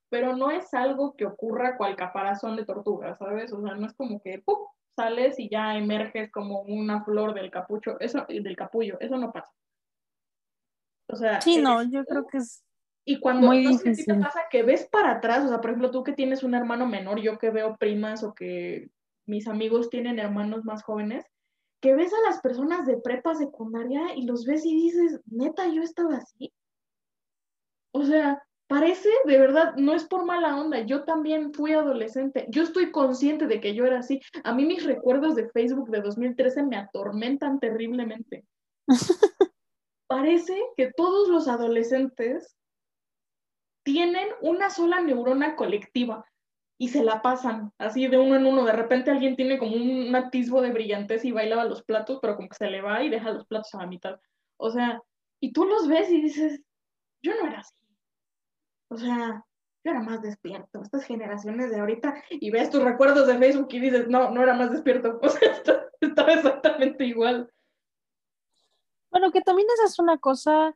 [0.09, 3.53] pero no es algo que ocurra cual caparazón de tortuga, ¿sabes?
[3.53, 4.57] O sea, no es como que ¡pum!
[4.95, 9.51] sales y ya emerges como una flor del capucho, eso, del capullo, eso no pasa.
[11.07, 12.63] O sea, sí, no, yo creo que es
[13.05, 16.03] y cuando muy no te pasa que ves para atrás, o sea, por ejemplo, tú
[16.03, 18.89] que tienes un hermano menor, yo que veo primas o que
[19.25, 21.25] mis amigos tienen hermanos más jóvenes,
[21.81, 25.81] que ves a las personas de prepa secundaria y los ves y dices, neta, yo
[25.81, 26.53] estaba así.
[27.91, 32.63] O sea, parece, de verdad, no es por mala onda, yo también fui adolescente, yo
[32.63, 34.21] estoy consciente de que yo era así.
[34.45, 38.45] A mí mis recuerdos de Facebook de 2013 me atormentan terriblemente.
[40.07, 42.55] parece que todos los adolescentes
[43.83, 46.25] tienen una sola neurona colectiva
[46.77, 48.65] y se la pasan así de uno en uno.
[48.65, 52.49] De repente alguien tiene como un atisbo de brillantez y bailaba los platos, pero como
[52.49, 54.19] que se le va y deja los platos a la mitad.
[54.57, 55.01] O sea,
[55.39, 56.61] y tú los ves y dices,
[57.21, 57.75] yo no era así.
[58.89, 59.45] O sea,
[59.83, 60.81] yo era más despierto.
[60.81, 64.53] Estas generaciones de ahorita, y ves tus recuerdos de Facebook y dices, no, no era
[64.53, 65.19] más despierto.
[65.23, 65.51] O sea,
[66.01, 67.49] estaba exactamente igual.
[69.11, 70.75] Bueno, que también esa es una cosa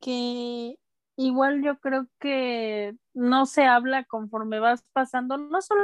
[0.00, 0.78] que
[1.16, 5.82] igual yo creo que no se habla conforme vas pasando, no solo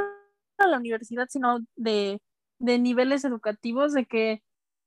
[0.57, 2.21] a la universidad, sino de,
[2.59, 4.43] de niveles educativos, de que,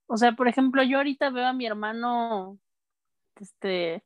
[0.07, 2.59] o sea, por ejemplo, yo ahorita veo a mi hermano,
[3.41, 4.05] este,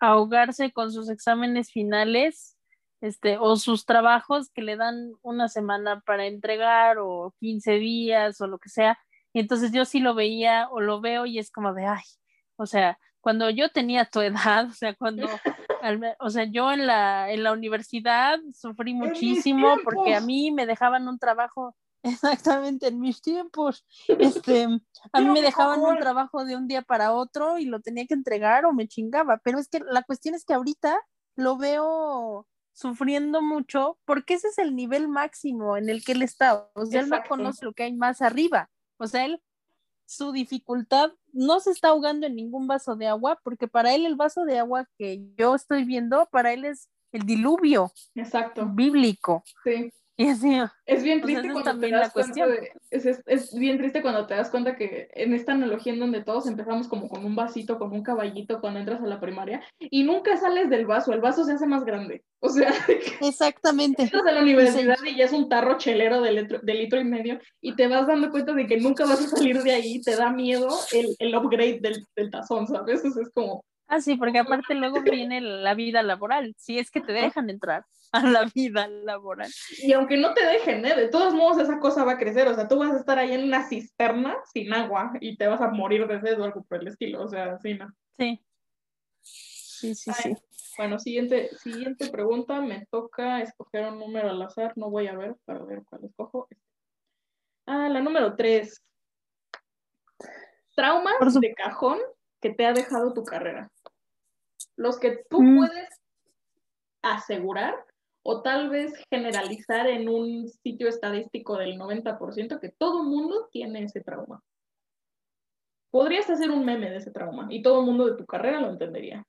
[0.00, 2.58] ahogarse con sus exámenes finales,
[3.00, 8.46] este, o sus trabajos que le dan una semana para entregar, o 15 días, o
[8.46, 8.98] lo que sea,
[9.32, 12.02] y entonces yo sí lo veía o lo veo y es como de, ay,
[12.56, 15.28] o sea, cuando yo tenía tu edad, o sea, cuando,
[16.20, 21.08] o sea, yo en la, en la universidad sufrí muchísimo porque a mí me dejaban
[21.08, 24.66] un trabajo, exactamente, en mis tiempos, este,
[25.12, 28.14] a mí me dejaban un trabajo de un día para otro y lo tenía que
[28.14, 30.98] entregar o me chingaba, pero es que la cuestión es que ahorita
[31.36, 36.68] lo veo sufriendo mucho porque ese es el nivel máximo en el que él está,
[36.74, 39.40] o sea, él no conoce lo que hay más arriba, o sea, él
[40.06, 44.16] su dificultad no se está ahogando en ningún vaso de agua, porque para él el
[44.16, 48.66] vaso de agua que yo estoy viendo, para él es el diluvio Exacto.
[48.66, 49.44] bíblico.
[49.62, 49.92] Sí.
[50.18, 54.00] Y así, Es bien triste cuando te das cuenta de- es, es- es bien triste
[54.00, 57.36] cuando te das cuenta que en esta analogía en donde todos empezamos como con un
[57.36, 61.20] vasito, con un caballito cuando entras a la primaria y nunca sales del vaso, el
[61.20, 62.24] vaso se hace más grande.
[62.40, 62.72] O sea,
[63.22, 64.02] exactamente.
[64.04, 67.04] entras a la universidad y ya es un tarro chelero de litro, de litro y
[67.04, 70.16] medio y te vas dando cuenta de que nunca vas a salir de ahí, te
[70.16, 73.04] da miedo el, el upgrade del, del tazón, ¿sabes?
[73.04, 74.38] O sea, es como, Ah, sí, porque
[74.70, 78.88] aparte luego viene la vida laboral, si es que te dejan entrar a la vida
[78.88, 79.50] laboral.
[79.82, 80.94] y aunque no te dejen, ¿eh?
[80.94, 83.32] De todos modos esa cosa va a crecer, o sea, tú vas a estar ahí
[83.32, 86.80] en una cisterna sin agua y te vas a morir de sed o algo por
[86.80, 87.92] el estilo, o sea, sí, ¿no?
[88.18, 88.42] Sí.
[89.22, 90.42] Sí, sí, Ay, sí.
[90.78, 92.60] Bueno, siguiente, siguiente pregunta.
[92.60, 94.72] Me toca escoger un número al azar.
[94.76, 96.48] No voy a ver para ver cuál escojo.
[97.66, 98.82] Ah, la número tres.
[100.74, 101.98] Traumas su- de cajón
[102.40, 103.70] que te ha dejado tu carrera.
[104.76, 105.56] Los que tú Mm.
[105.58, 105.88] puedes
[107.02, 107.74] asegurar
[108.28, 114.00] o tal vez generalizar en un sitio estadístico del 90% que todo mundo tiene ese
[114.00, 114.42] trauma.
[115.92, 118.70] Podrías hacer un meme de ese trauma y todo el mundo de tu carrera lo
[118.70, 119.24] entendería.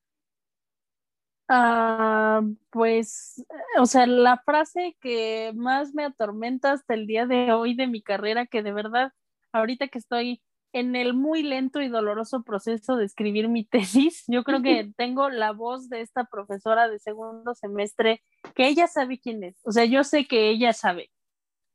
[1.48, 3.46] Ah, pues,
[3.80, 8.02] o sea, la frase que más me atormenta hasta el día de hoy de mi
[8.02, 9.12] carrera, que de verdad,
[9.54, 10.42] ahorita que estoy
[10.74, 15.30] en el muy lento y doloroso proceso de escribir mi tesis, yo creo que tengo
[15.30, 18.24] la voz de esta profesora de segundo semestre,
[18.56, 21.12] que ella sabe quién es, o sea, yo sé que ella sabe,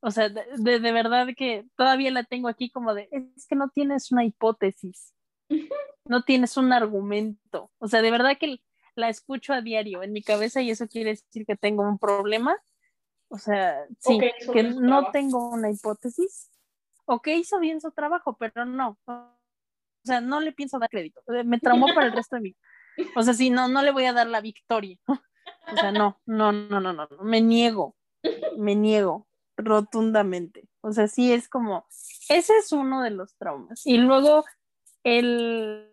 [0.00, 3.57] o sea, de, de, de verdad que todavía la tengo aquí como de, es que
[3.57, 5.14] no tienes una hipótesis,
[6.05, 8.61] no tienes un argumento, o sea, de verdad que
[8.94, 12.57] la escucho a diario en mi cabeza y eso quiere decir que tengo un problema.
[13.28, 16.52] O sea, sí, Ok, hizo que no tengo una hipótesis
[17.05, 18.99] o que hizo bien su trabajo, pero no.
[19.07, 19.37] O
[20.05, 21.21] sea, no le pienso dar crédito.
[21.29, 23.09] Eh, Me traumó para el resto de mi vida.
[23.17, 24.99] O sea, sí, no, no le voy a dar la victoria.
[25.07, 27.23] O sea, no, no, no, no, no, no.
[27.23, 27.97] me niego,
[28.57, 30.69] me niego rotundamente.
[30.81, 31.87] O sea, sí es como,
[32.29, 33.87] ese es uno de los traumas.
[33.87, 34.45] Y luego
[35.05, 35.88] el,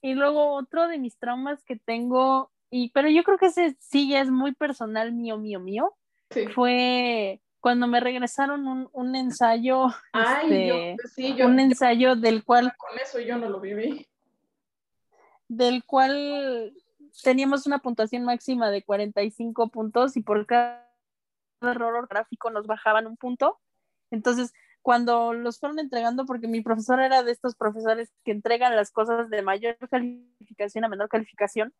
[0.00, 4.08] y luego otro de mis traumas que tengo, y, pero yo creo que ese sí
[4.08, 5.94] ya es muy personal mío, mío, mío,
[6.30, 6.46] Sí.
[6.48, 12.14] fue cuando me regresaron un, un ensayo, Ay, este, yo, sí, yo, un yo ensayo
[12.14, 14.06] del cual, con eso yo no lo viví.
[15.48, 16.74] del cual
[17.22, 20.92] teníamos una puntuación máxima de 45 puntos y por cada
[21.62, 23.58] error ortográfico nos bajaban un punto.
[24.10, 28.90] Entonces, cuando los fueron entregando, porque mi profesor era de estos profesores que entregan las
[28.90, 31.72] cosas de mayor calificación a menor calificación,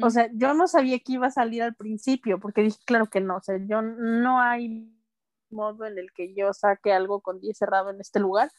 [0.00, 3.20] o sea, yo no sabía que iba a salir al principio, porque dije, claro que
[3.20, 4.97] no, o sea, yo no hay
[5.50, 8.50] modo en el que yo saque algo con 10 cerrado en este lugar,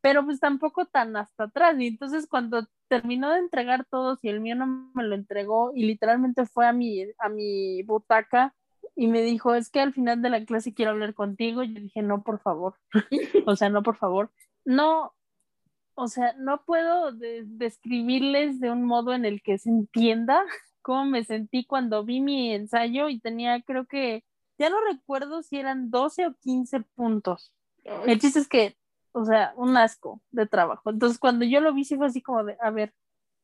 [0.00, 1.78] pero pues tampoco tan hasta atrás.
[1.78, 5.84] Y entonces cuando terminó de entregar todos y el mío no me lo entregó y
[5.84, 8.54] literalmente fue a mi, a mi butaca
[8.94, 11.62] y me dijo, es que al final de la clase quiero hablar contigo.
[11.62, 12.74] Yo dije, no, por favor.
[13.46, 14.30] o sea, no, por favor.
[14.64, 15.14] No,
[15.94, 20.42] o sea, no puedo de- describirles de un modo en el que se entienda
[20.82, 24.24] cómo me sentí cuando vi mi ensayo y tenía, creo que,
[24.58, 27.54] ya no recuerdo si eran 12 o 15 puntos.
[28.06, 28.76] El chiste es que,
[29.12, 30.90] o sea, un asco de trabajo.
[30.90, 32.94] Entonces, cuando yo lo vi, sí fue así como de, a ver,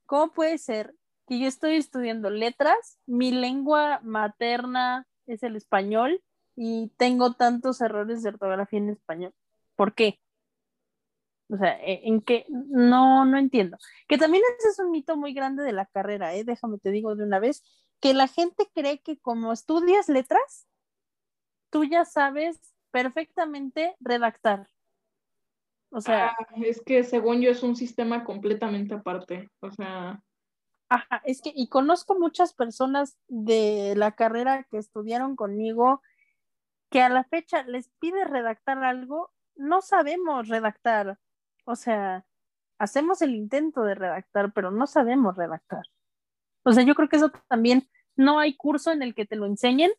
[0.07, 0.95] ¿cómo puede ser
[1.27, 6.23] que yo estoy estudiando letras, mi lengua materna es el español
[6.57, 9.35] y tengo tantos errores de ortografía en español?
[9.77, 10.21] ¿Por qué?
[11.51, 12.47] O sea, ¿e- ¿en qué?
[12.49, 13.79] No, no entiendo.
[14.07, 16.45] Que también ese es un mito muy grande de la carrera, ¿eh?
[16.45, 17.63] Déjame te digo de una vez,
[18.01, 20.68] que la gente cree que como estudias letras,
[21.71, 24.69] tú ya sabes perfectamente redactar.
[25.91, 29.51] O sea, ah, es que según yo es un sistema completamente aparte.
[29.61, 30.23] O sea,
[30.91, 36.03] Ajá, es que, y conozco muchas personas de la carrera que estudiaron conmigo
[36.91, 41.19] que a la fecha les pide redactar algo, no sabemos redactar.
[41.65, 42.25] O sea,
[42.79, 45.83] hacemos el intento de redactar, pero no sabemos redactar.
[46.63, 49.45] O sea, yo creo que eso también no hay curso en el que te lo
[49.45, 49.91] enseñen,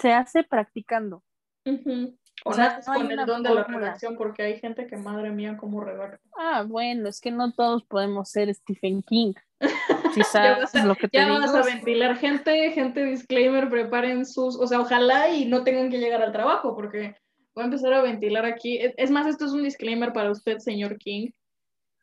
[0.00, 1.22] se hace practicando.
[1.66, 4.96] o O sea, no hay con el don de la redacción porque hay gente que,
[4.96, 6.18] madre mía, cómo redacta.
[6.36, 9.34] Ah, bueno, es que no todos podemos ser Stephen King.
[10.14, 11.38] Si Ya sabes vas a, lo que te ya digo.
[11.38, 15.98] vas a ventilar gente, gente disclaimer, preparen sus, o sea, ojalá y no tengan que
[15.98, 17.14] llegar al trabajo, porque
[17.54, 18.80] voy a empezar a ventilar aquí.
[18.96, 21.30] Es, más, esto es un disclaimer para usted, señor King.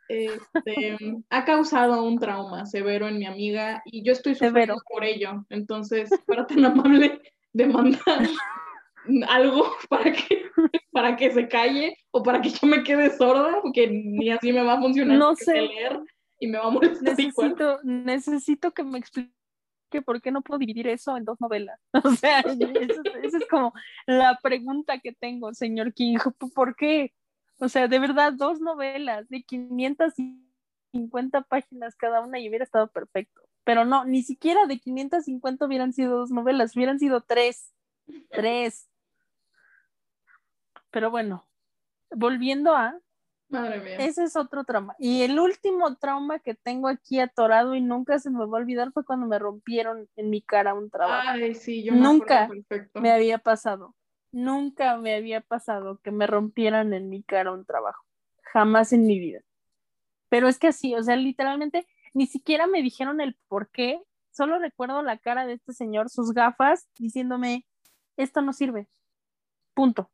[0.08, 0.38] Este,
[1.30, 4.78] ha causado un trauma severo en mi amiga y yo estoy sufriendo Severo.
[4.90, 5.46] por ello.
[5.50, 7.20] Entonces, fuera tan amable
[7.58, 8.00] de mandar
[9.30, 10.46] algo para que,
[10.92, 14.64] para que se calle o para que yo me quede sorda, porque ni así me
[14.64, 15.18] va a funcionar.
[15.18, 16.00] No sé leer
[16.40, 19.34] y me va a molestar necesito, necesito que me expliques
[19.90, 21.80] que por qué no puedo dividir eso en dos novelas.
[22.04, 23.74] O sea, esa es como
[24.06, 26.18] la pregunta que tengo, señor King.
[26.54, 27.14] ¿Por qué?
[27.60, 33.47] O sea, de verdad, dos novelas de 550 páginas cada una y hubiera estado perfecto.
[33.68, 37.74] Pero no, ni siquiera de 550 hubieran sido dos novelas, hubieran sido tres.
[38.30, 38.90] Tres.
[40.90, 41.46] Pero bueno,
[42.10, 42.98] volviendo a
[43.50, 43.98] Madre mía.
[43.98, 44.96] Ese es otro trauma.
[45.00, 48.94] Y el último trauma que tengo aquí atorado y nunca se me va a olvidar
[48.94, 51.28] fue cuando me rompieron en mi cara un trabajo.
[51.30, 53.96] Ay, sí, yo nunca me, me había pasado.
[54.32, 58.02] Nunca me había pasado que me rompieran en mi cara un trabajo.
[58.54, 59.42] Jamás en mi vida.
[60.30, 61.86] Pero es que así, o sea, literalmente
[62.18, 64.02] ni siquiera me dijeron el por qué.
[64.32, 67.68] Solo recuerdo la cara de este señor, sus gafas, diciéndome,
[68.18, 68.90] esto no sirve.
[69.76, 70.10] Punto.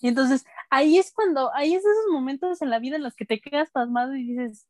[0.00, 3.26] Y entonces ahí es cuando, ahí es esos momentos en la vida en los que
[3.26, 4.66] te quedas pasmado y dices,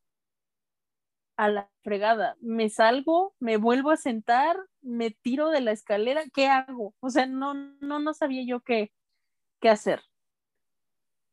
[1.36, 6.48] a la fregada, me salgo, me vuelvo a sentar, me tiro de la escalera, ¿qué
[6.48, 6.94] hago?
[6.98, 8.92] O sea, no, no, no sabía yo qué,
[9.60, 10.02] qué hacer.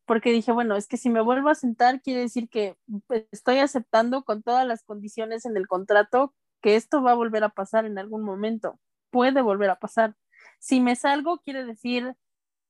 [0.06, 2.76] Porque dije, bueno, es que si me vuelvo a sentar, quiere decir que
[3.08, 7.44] pues, estoy aceptando con todas las condiciones en el contrato que esto va a volver
[7.44, 8.80] a pasar en algún momento.
[9.10, 10.16] Puede volver a pasar.
[10.60, 12.16] Si me salgo, quiere decir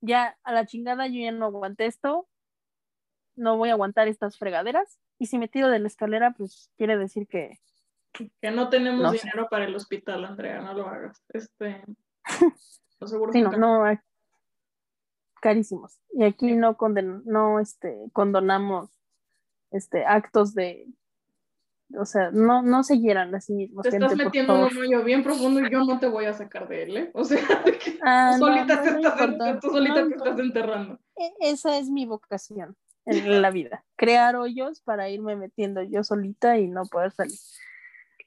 [0.02, 2.28] ya a la chingada yo ya no aguanté esto,
[3.36, 5.00] no voy a aguantar estas fregaderas.
[5.20, 7.60] Y si me tiro de la escalera, pues quiere decir que...
[8.42, 11.24] Que no tenemos dinero para el hospital, Andrea, no lo hagas.
[11.30, 11.84] Este,
[13.00, 13.86] los seguros sí, no, no,
[15.42, 16.00] carísimos.
[16.14, 18.90] Y aquí no, conden no este, condonamos
[19.72, 20.88] este, actos de
[21.98, 23.84] o sea, no, no se hieran a sí mismos.
[23.84, 26.68] Te estás metiendo en un hoyo bien profundo y yo no te voy a sacar
[26.68, 27.12] de él, ¿eh?
[27.14, 27.40] O sea,
[28.06, 31.00] ah, tú solita, te, estás, tú solita te estás enterrando.
[31.18, 32.76] E, esa es mi vocación
[33.06, 37.38] en la vida, crear hoyos para irme metiendo yo solita y no poder salir.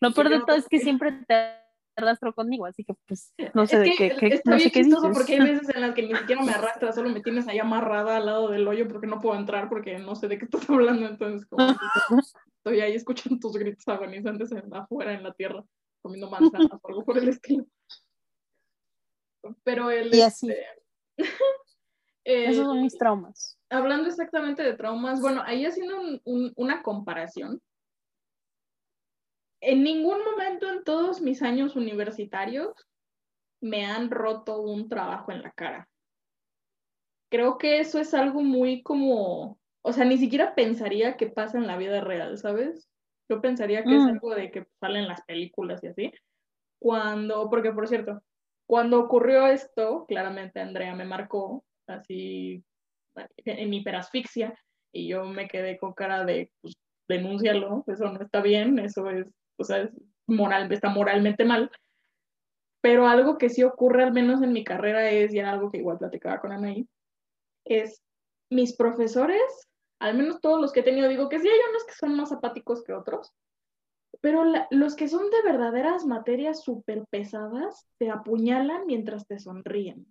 [0.00, 1.63] Lo peor de todo es que siempre te
[1.96, 5.00] arrastro conmigo, así que pues no sé de qué, qué no sé qué dices.
[5.12, 8.16] porque hay veces en las que ni siquiera me arrastras, solo me tienes ahí amarrada
[8.16, 11.06] al lado del hoyo porque no puedo entrar porque no sé de qué estás hablando,
[11.06, 11.66] entonces como
[12.58, 15.64] estoy ahí escuchando tus gritos agonizantes afuera en la tierra,
[16.02, 17.66] comiendo manzanas o algo por el estilo.
[19.62, 20.14] Pero el...
[20.14, 20.50] Y así.
[22.24, 23.58] Este, Esos son mis traumas.
[23.68, 27.60] Hablando exactamente de traumas, bueno, ahí haciendo una comparación,
[29.64, 32.72] en ningún momento en todos mis años universitarios
[33.60, 35.88] me han roto un trabajo en la cara.
[37.30, 41.66] Creo que eso es algo muy como, o sea, ni siquiera pensaría que pasa en
[41.66, 42.88] la vida real, ¿sabes?
[43.28, 44.08] Yo pensaría que es mm.
[44.08, 46.12] algo de que salen las películas y así.
[46.78, 48.22] Cuando, porque por cierto,
[48.66, 52.62] cuando ocurrió esto, claramente Andrea me marcó así
[53.36, 54.58] en hiperasfixia
[54.92, 56.74] y yo me quedé con cara de, pues,
[57.08, 59.26] denúncialo, eso no está bien, eso es
[59.56, 59.88] o sea,
[60.26, 61.70] moral, está moralmente mal.
[62.80, 65.98] Pero algo que sí ocurre, al menos en mi carrera, es, ya algo que igual
[65.98, 66.86] platicaba con Anaí,
[67.64, 68.02] es
[68.50, 71.94] mis profesores, al menos todos los que he tenido, digo que sí hay unos que
[71.94, 73.32] son más apáticos que otros,
[74.20, 80.06] pero los que son de verdaderas materias súper pesadas te apuñalan mientras te sonríen.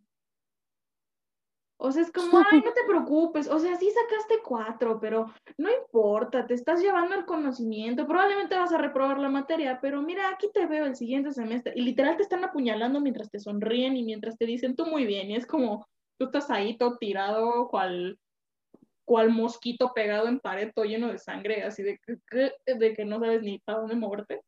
[1.77, 5.69] O sea, es como, ay, no te preocupes, o sea, sí sacaste cuatro, pero no
[5.69, 10.49] importa, te estás llevando el conocimiento, probablemente vas a reprobar la materia, pero mira, aquí
[10.53, 11.73] te veo el siguiente semestre.
[11.75, 15.31] Y literal te están apuñalando mientras te sonríen y mientras te dicen tú muy bien,
[15.31, 15.85] y es como,
[16.17, 18.17] tú estás ahí todo tirado, cual,
[19.05, 21.99] cual mosquito pegado en pared, todo lleno de sangre, así de,
[22.65, 24.41] de que no sabes ni para dónde moverte.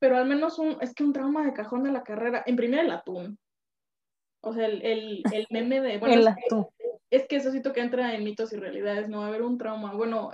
[0.00, 2.84] Pero al menos un, es que un trauma de cajón de la carrera, en primer
[2.84, 3.38] el atún.
[4.40, 6.34] O sea, el, el, el meme de, bueno,
[7.10, 9.58] es, que, eso sí que entra en mitos y realidades, no va a haber un
[9.58, 9.94] trauma.
[9.94, 10.30] Bueno,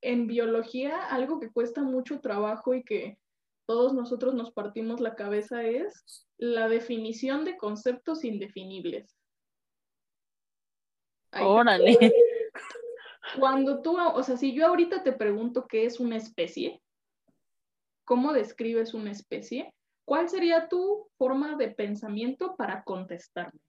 [0.00, 3.18] en biología, algo que cuesta mucho trabajo y que
[3.66, 9.14] todos nosotros nos partimos la cabeza es la definición de conceptos indefinibles.
[11.32, 11.98] Órale.
[13.38, 16.80] Cuando tú, o sea, si yo ahorita te pregunto qué es una especie,
[18.04, 19.74] ¿cómo describes una especie?
[20.08, 23.60] ¿Cuál sería tu forma de pensamiento para contestarme?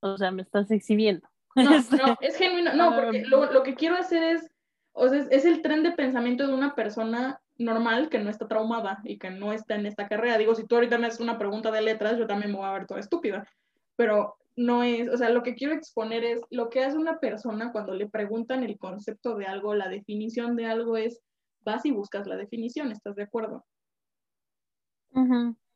[0.00, 1.28] O sea, me estás exhibiendo.
[1.54, 2.74] No, no, es genuino.
[2.74, 4.50] No, porque lo, que quiero hacer es,
[4.92, 9.00] o sea, es el tren de pensamiento de una persona normal que no está traumada
[9.04, 10.36] y que no está en esta carrera.
[10.36, 12.72] Digo, si tú ahorita me haces una pregunta de letras, yo también me voy a
[12.72, 13.46] ver toda estúpida.
[13.94, 17.70] Pero no es, o sea, lo que quiero exponer es lo que hace una persona
[17.70, 21.20] cuando le preguntan el concepto de algo, la definición de algo es,
[21.60, 23.64] vas y buscas la definición, ¿estás de acuerdo?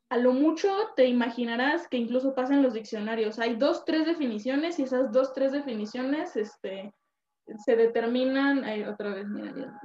[0.09, 3.39] A lo mucho te imaginarás que incluso pasa en los diccionarios.
[3.39, 6.93] Hay dos, tres definiciones y esas dos, tres definiciones este,
[7.65, 9.79] se determinan, otra vez, mira,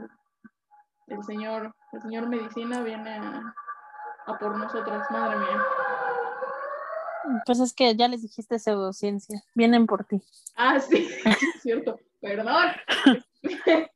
[1.07, 3.55] el señor, el señor medicina viene a,
[4.26, 5.64] a por nosotras, madre mía.
[7.46, 10.22] Pues es que ya les dijiste pseudociencia, vienen por ti.
[10.57, 12.72] Ah, sí, es cierto, perdón.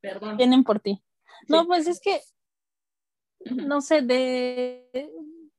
[0.00, 0.36] Perdón.
[0.38, 1.02] Vienen por ti.
[1.48, 2.22] No, pues es que,
[3.44, 5.10] no sé, de,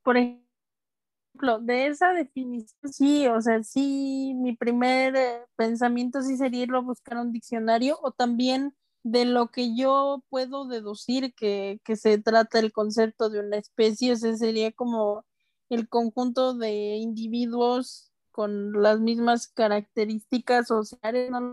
[0.04, 6.64] por ejemplo, de esa definición, sí, o sea, sí, mi primer eh, pensamiento sí sería
[6.64, 11.96] irlo a buscar un diccionario o también de lo que yo puedo deducir que, que
[11.96, 15.26] se trata el concepto de una especie, o sea, sería como
[15.70, 21.52] el conjunto de individuos con las mismas características sociales, ¿no?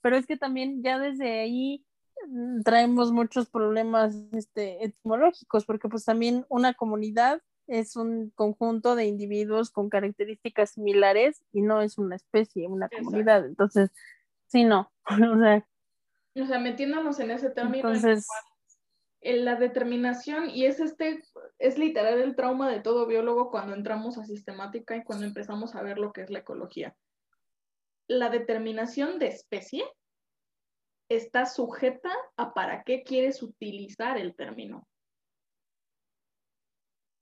[0.00, 1.84] pero es que también ya desde ahí
[2.64, 9.70] traemos muchos problemas este, etimológicos, porque pues también una comunidad es un conjunto de individuos
[9.70, 13.44] con características similares y no es una especie, una comunidad.
[13.44, 13.90] Entonces,
[14.46, 14.90] sí, no.
[15.06, 15.66] o sea,
[16.42, 18.26] o sea, metiéndonos en ese término, entonces,
[19.20, 21.22] en la determinación, y es este,
[21.58, 25.82] es literal el trauma de todo biólogo cuando entramos a sistemática y cuando empezamos a
[25.82, 26.96] ver lo que es la ecología.
[28.06, 29.84] La determinación de especie
[31.08, 34.86] está sujeta a para qué quieres utilizar el término.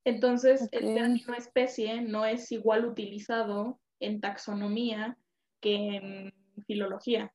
[0.04, 5.18] Entonces, el término especie no es igual utilizado en taxonomía
[5.60, 6.32] que en
[6.66, 7.32] filología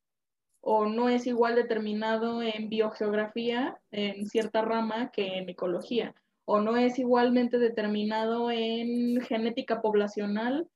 [0.61, 6.77] o no es igual determinado en biogeografía en cierta rama que en ecología, o no
[6.77, 10.69] es igualmente determinado en genética poblacional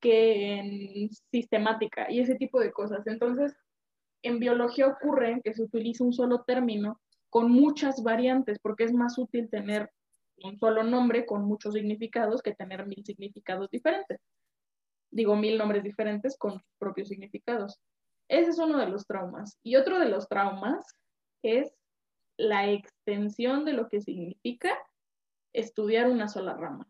[0.00, 3.06] que en sistemática y ese tipo de cosas.
[3.06, 3.54] Entonces,
[4.22, 7.00] en biología ocurre que se utiliza un solo término
[7.30, 9.90] con muchas variantes, porque es más útil tener
[10.42, 14.20] un solo nombre con muchos significados que tener mil significados diferentes.
[15.10, 17.80] Digo, mil nombres diferentes con propios significados.
[18.28, 19.58] Ese es uno de los traumas.
[19.62, 20.84] Y otro de los traumas
[21.42, 21.72] es
[22.36, 24.76] la extensión de lo que significa
[25.52, 26.88] estudiar una sola rama.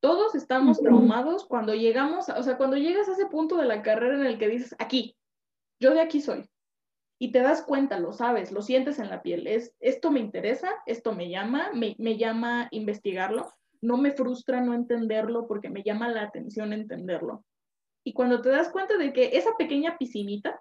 [0.00, 4.16] Todos estamos traumados cuando llegamos, o sea, cuando llegas a ese punto de la carrera
[4.16, 5.16] en el que dices, aquí,
[5.80, 6.48] yo de aquí soy.
[7.18, 9.46] Y te das cuenta, lo sabes, lo sientes en la piel.
[9.46, 13.50] Es, esto me interesa, esto me llama, me, me llama investigarlo.
[13.80, 17.44] No me frustra no entenderlo porque me llama la atención entenderlo.
[18.04, 20.60] Y cuando te das cuenta de que esa pequeña piscinita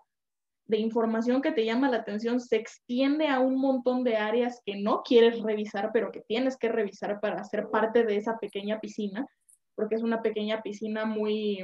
[0.68, 4.76] de información que te llama la atención se extiende a un montón de áreas que
[4.76, 9.28] no quieres revisar, pero que tienes que revisar para ser parte de esa pequeña piscina,
[9.76, 11.60] porque es una pequeña piscina muy,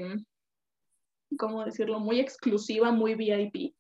[1.38, 3.74] ¿cómo decirlo?, muy exclusiva, muy VIP.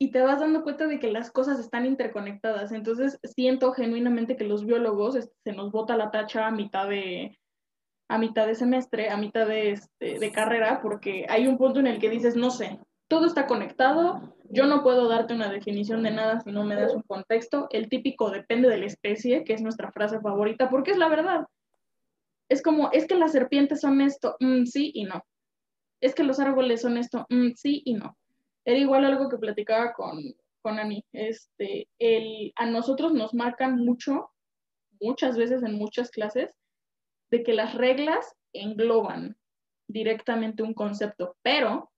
[0.00, 2.72] Y te vas dando cuenta de que las cosas están interconectadas.
[2.72, 7.38] Entonces siento genuinamente que los biólogos este, se nos bota la tacha a mitad de,
[8.08, 11.86] a mitad de semestre, a mitad de, este, de carrera, porque hay un punto en
[11.86, 16.10] el que dices, no sé, todo está conectado, yo no puedo darte una definición de
[16.10, 19.62] nada si no me das un contexto, el típico depende de la especie, que es
[19.62, 21.46] nuestra frase favorita, porque es la verdad.
[22.48, 25.24] Es como, es que las serpientes son esto, mm, sí y no.
[26.00, 28.16] Es que los árboles son esto, mm, sí y no.
[28.64, 30.22] Era igual algo que platicaba con,
[30.62, 31.04] con Ani.
[31.12, 34.30] Este, el, a nosotros nos marcan mucho,
[35.00, 36.54] muchas veces en muchas clases,
[37.30, 39.36] de que las reglas engloban
[39.88, 41.90] directamente un concepto, pero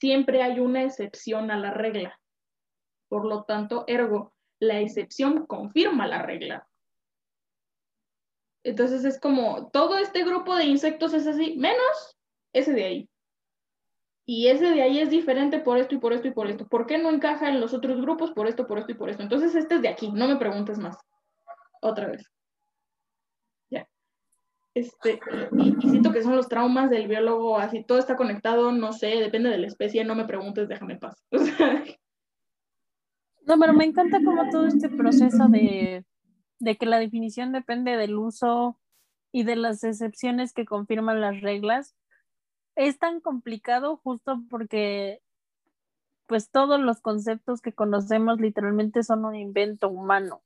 [0.00, 2.18] siempre hay una excepción a la regla.
[3.08, 6.66] Por lo tanto, ergo, la excepción confirma la regla.
[8.64, 12.16] Entonces es como, todo este grupo de insectos es así, menos
[12.52, 13.10] ese de ahí.
[14.26, 16.66] Y ese de ahí es diferente por esto y por esto y por esto.
[16.66, 18.32] ¿Por qué no encaja en los otros grupos?
[18.32, 19.22] Por esto, por esto y por esto.
[19.22, 20.98] Entonces este es de aquí, no me preguntes más.
[21.80, 22.30] Otra vez.
[24.78, 25.18] Este,
[25.56, 29.48] y, siento que son los traumas del biólogo, así todo está conectado, no sé, depende
[29.48, 31.24] de la especie, no me preguntes, déjame en paz.
[33.44, 36.04] no, pero me encanta como todo este proceso de,
[36.60, 38.78] de que la definición depende del uso
[39.32, 41.96] y de las excepciones que confirman las reglas.
[42.76, 45.20] Es tan complicado justo porque
[46.26, 50.42] pues todos los conceptos que conocemos literalmente son un invento humano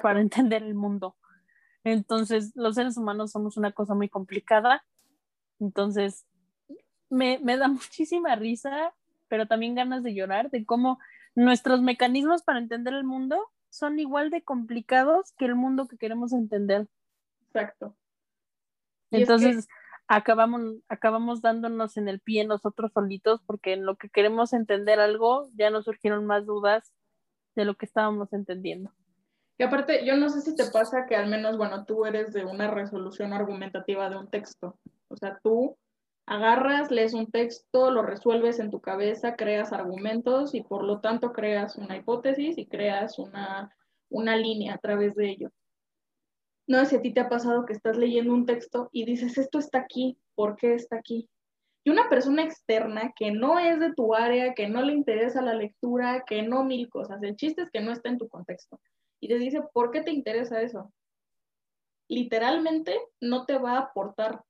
[0.00, 1.16] para entender el mundo.
[1.84, 4.84] Entonces, los seres humanos somos una cosa muy complicada.
[5.60, 6.26] Entonces,
[7.10, 8.94] me, da muchísima risa,
[9.28, 10.98] pero también ganas de llorar de cómo
[11.34, 16.32] nuestros mecanismos para entender el mundo son igual de complicados que el mundo que queremos
[16.32, 16.88] entender.
[17.48, 17.96] Exacto.
[19.10, 19.68] Entonces,
[20.06, 25.50] acabamos, acabamos dándonos en el pie nosotros solitos porque en lo que queremos entender algo
[25.54, 26.92] ya nos surgieron más dudas
[27.54, 28.92] de lo que estábamos entendiendo.
[29.58, 32.44] Y aparte, yo no sé si te pasa que al menos, bueno, tú eres de
[32.44, 34.78] una resolución argumentativa de un texto.
[35.08, 35.76] O sea, tú
[36.26, 41.34] Agarras, lees un texto, lo resuelves en tu cabeza, creas argumentos y por lo tanto
[41.34, 43.76] creas una hipótesis y creas una,
[44.08, 45.50] una línea a través de ello.
[46.66, 49.36] No sé si a ti te ha pasado que estás leyendo un texto y dices,
[49.36, 51.28] esto está aquí, ¿por qué está aquí?
[51.84, 55.52] Y una persona externa que no es de tu área, que no le interesa la
[55.52, 58.80] lectura, que no mil cosas, el chiste es que no está en tu contexto.
[59.24, 60.92] Y te dice, ¿por qué te interesa eso?
[62.08, 64.44] Literalmente no te va a aportar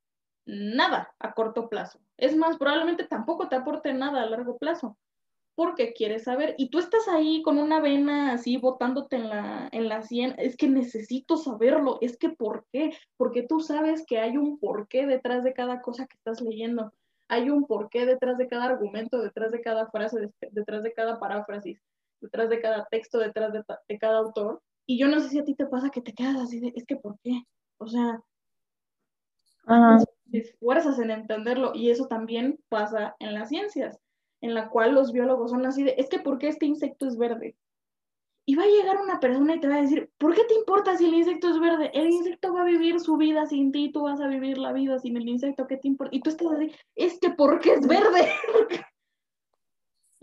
[0.46, 2.00] nada a corto plazo.
[2.16, 4.98] Es más, probablemente tampoco te aporte nada a largo plazo,
[5.54, 6.56] porque quieres saber.
[6.58, 10.34] Y tú estás ahí con una vena así botándote en la, en la sien.
[10.38, 11.98] Es que necesito saberlo.
[12.00, 12.98] Es que ¿por qué?
[13.16, 16.92] Porque tú sabes que hay un porqué detrás de cada cosa que estás leyendo.
[17.28, 21.80] Hay un porqué detrás de cada argumento, detrás de cada frase, detrás de cada paráfrasis,
[22.24, 24.60] detrás de cada texto, detrás de, de cada autor.
[24.86, 26.84] Y yo no sé si a ti te pasa que te quedas así de, es
[26.84, 27.42] que ¿por qué?
[27.78, 28.20] O sea,
[30.30, 33.98] te esfuerzas en entenderlo y eso también pasa en las ciencias,
[34.40, 37.16] en la cual los biólogos son así de, es que ¿por qué este insecto es
[37.16, 37.56] verde?
[38.46, 40.98] Y va a llegar una persona y te va a decir, ¿por qué te importa
[40.98, 41.90] si el insecto es verde?
[41.94, 44.98] El insecto va a vivir su vida sin ti, tú vas a vivir la vida
[44.98, 46.14] sin el insecto, ¿qué te importa?
[46.14, 48.28] Y tú estás así, es que ¿por qué es verde?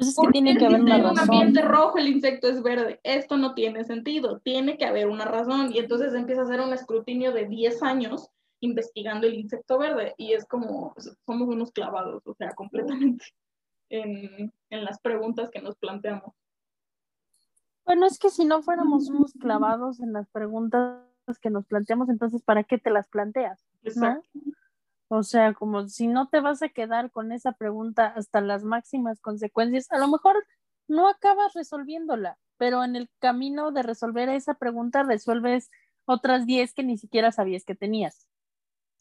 [0.01, 1.11] Pues es que tiene que haber una razón.
[1.11, 2.99] un ambiente rojo el insecto es verde.
[3.03, 5.71] Esto no tiene sentido, tiene que haber una razón.
[5.71, 8.31] Y entonces empieza a hacer un escrutinio de 10 años
[8.61, 13.25] investigando el insecto verde y es como, pues, somos unos clavados, o sea, completamente
[13.89, 16.33] en, en las preguntas que nos planteamos.
[17.85, 21.03] Bueno, es que si no fuéramos unos clavados en las preguntas
[21.39, 23.63] que nos planteamos, entonces, ¿para qué te las planteas?
[23.83, 24.27] Exacto.
[25.13, 29.19] O sea, como si no te vas a quedar con esa pregunta hasta las máximas
[29.19, 30.41] consecuencias, a lo mejor
[30.87, 35.69] no acabas resolviéndola, pero en el camino de resolver esa pregunta resuelves
[36.05, 38.25] otras 10 que ni siquiera sabías que tenías.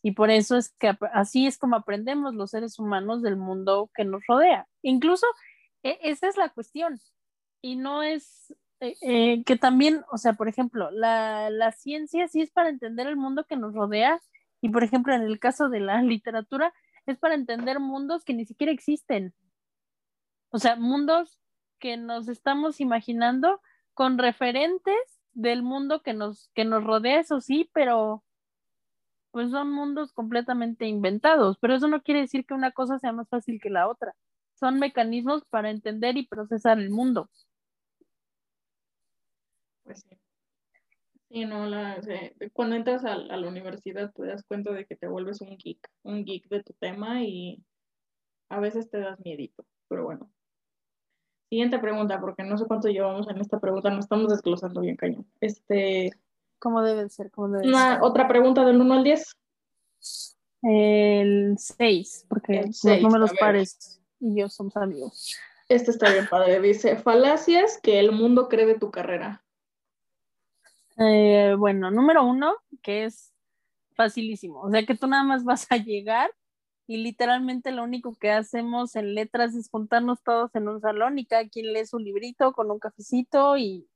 [0.03, 4.05] Y por eso es que así es como aprendemos los seres humanos del mundo que
[4.05, 4.67] nos rodea.
[4.83, 5.29] Incluso
[5.85, 6.99] e, esa es la cuestión.
[7.63, 12.41] Y no es eh, eh, que también, o sea, por ejemplo, la, la ciencia sí
[12.41, 14.21] es para entender el mundo que nos rodea.
[14.61, 16.73] Y por ejemplo, en el caso de la literatura,
[17.07, 19.35] es para entender mundos que ni siquiera existen.
[20.51, 21.39] O sea, mundos
[21.79, 23.61] que nos estamos imaginando
[23.95, 24.95] con referentes
[25.33, 28.25] del mundo que nos, que nos rodea, eso sí, pero
[29.31, 33.29] pues son mundos completamente inventados, pero eso no quiere decir que una cosa sea más
[33.29, 34.15] fácil que la otra.
[34.55, 37.31] Son mecanismos para entender y procesar el mundo.
[39.85, 40.19] Pues sí.
[41.31, 42.01] Sí, no, la,
[42.53, 46.25] cuando entras a, la universidad te das cuenta de que te vuelves un geek, un
[46.25, 47.63] geek de tu tema y
[48.49, 50.29] a veces te das miedito, pero bueno.
[51.49, 55.25] Siguiente pregunta, porque no sé cuánto llevamos en esta pregunta, no estamos desglosando bien cañón.
[55.41, 56.11] Este,
[56.59, 57.31] ¿Cómo debe ser?
[57.31, 58.03] ¿Cómo debe Una, ser?
[58.03, 59.37] Otra pregunta del 1 al 10.
[60.63, 65.37] El 6, porque los números pares y yo somos amigos.
[65.69, 66.61] Este está bien padre.
[66.61, 69.45] Dice, falacias que el mundo cree de tu carrera.
[71.01, 73.33] Eh, bueno, número uno, que es
[73.97, 74.61] facilísimo.
[74.63, 76.31] O sea, que tú nada más vas a llegar
[76.87, 81.27] y literalmente lo único que hacemos en letras es juntarnos todos en un salón y
[81.27, 83.89] cada quien lee su librito con un cafecito y,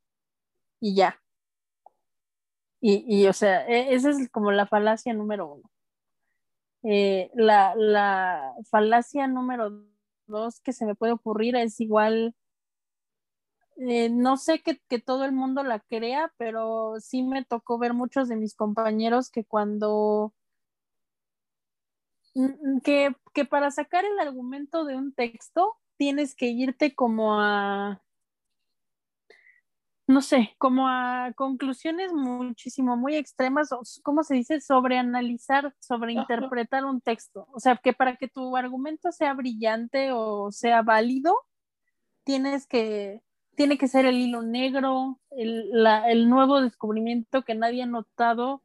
[0.80, 1.20] y ya.
[2.86, 5.70] Y, o sea, e, esa es como la falacia número uno.
[6.82, 9.84] Eh, la, falacia número
[10.26, 12.34] dos que se me puede ocurrir es igual,
[13.76, 17.94] eh, no sé que, que, todo el mundo la crea, pero sí me tocó ver
[17.94, 20.32] muchos de mis compañeros que cuando,
[22.34, 28.04] mm, que, que para sacar el argumento de un texto tienes que irte como a
[30.06, 33.70] no sé, como a conclusiones muchísimo, muy extremas,
[34.02, 34.60] ¿cómo se dice?
[34.60, 37.46] Sobreanalizar, sobreinterpretar un texto.
[37.52, 41.34] O sea, que para que tu argumento sea brillante o sea válido,
[42.24, 43.22] tienes que,
[43.54, 45.70] tiene que ser el hilo negro, el,
[46.08, 48.62] el nuevo descubrimiento que nadie ha notado.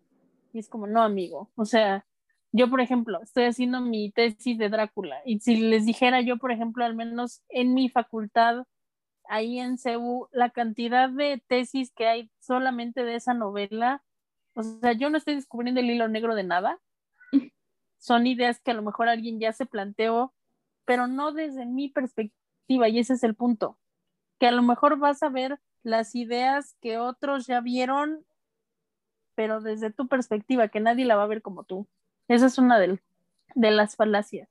[0.54, 1.50] Y es como, no, amigo.
[1.56, 2.06] O sea,
[2.52, 5.22] yo, por ejemplo, estoy haciendo mi tesis de Drácula.
[5.26, 8.66] Y si les dijera yo, por ejemplo, al menos en mi facultad,
[9.30, 14.04] ahí en CEU la cantidad de tesis que hay solamente de esa novela.
[14.56, 16.80] O sea, yo no estoy descubriendo el hilo negro de nada.
[18.00, 20.34] Son ideas que a lo mejor alguien ya se planteó,
[20.86, 23.78] pero no desde mi perspectiva, y ese es el punto.
[24.40, 28.26] Que a lo mejor vas a ver las ideas que otros ya vieron,
[29.36, 31.88] pero desde tu perspectiva, que nadie la va a ver como tú.
[32.28, 33.00] Esa es una de,
[33.56, 34.50] de las falacias.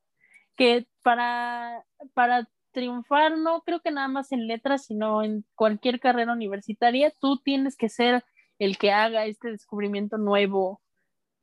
[0.57, 1.85] Que para,
[2.15, 7.39] para triunfar, no creo que nada más en letras, sino en cualquier carrera universitaria, tú
[7.39, 8.25] tienes que ser
[8.59, 10.81] el que haga este descubrimiento nuevo,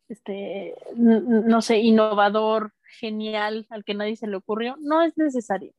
[0.09, 5.73] este, no sé, innovador, genial al que nadie se le ocurrió, no es necesario.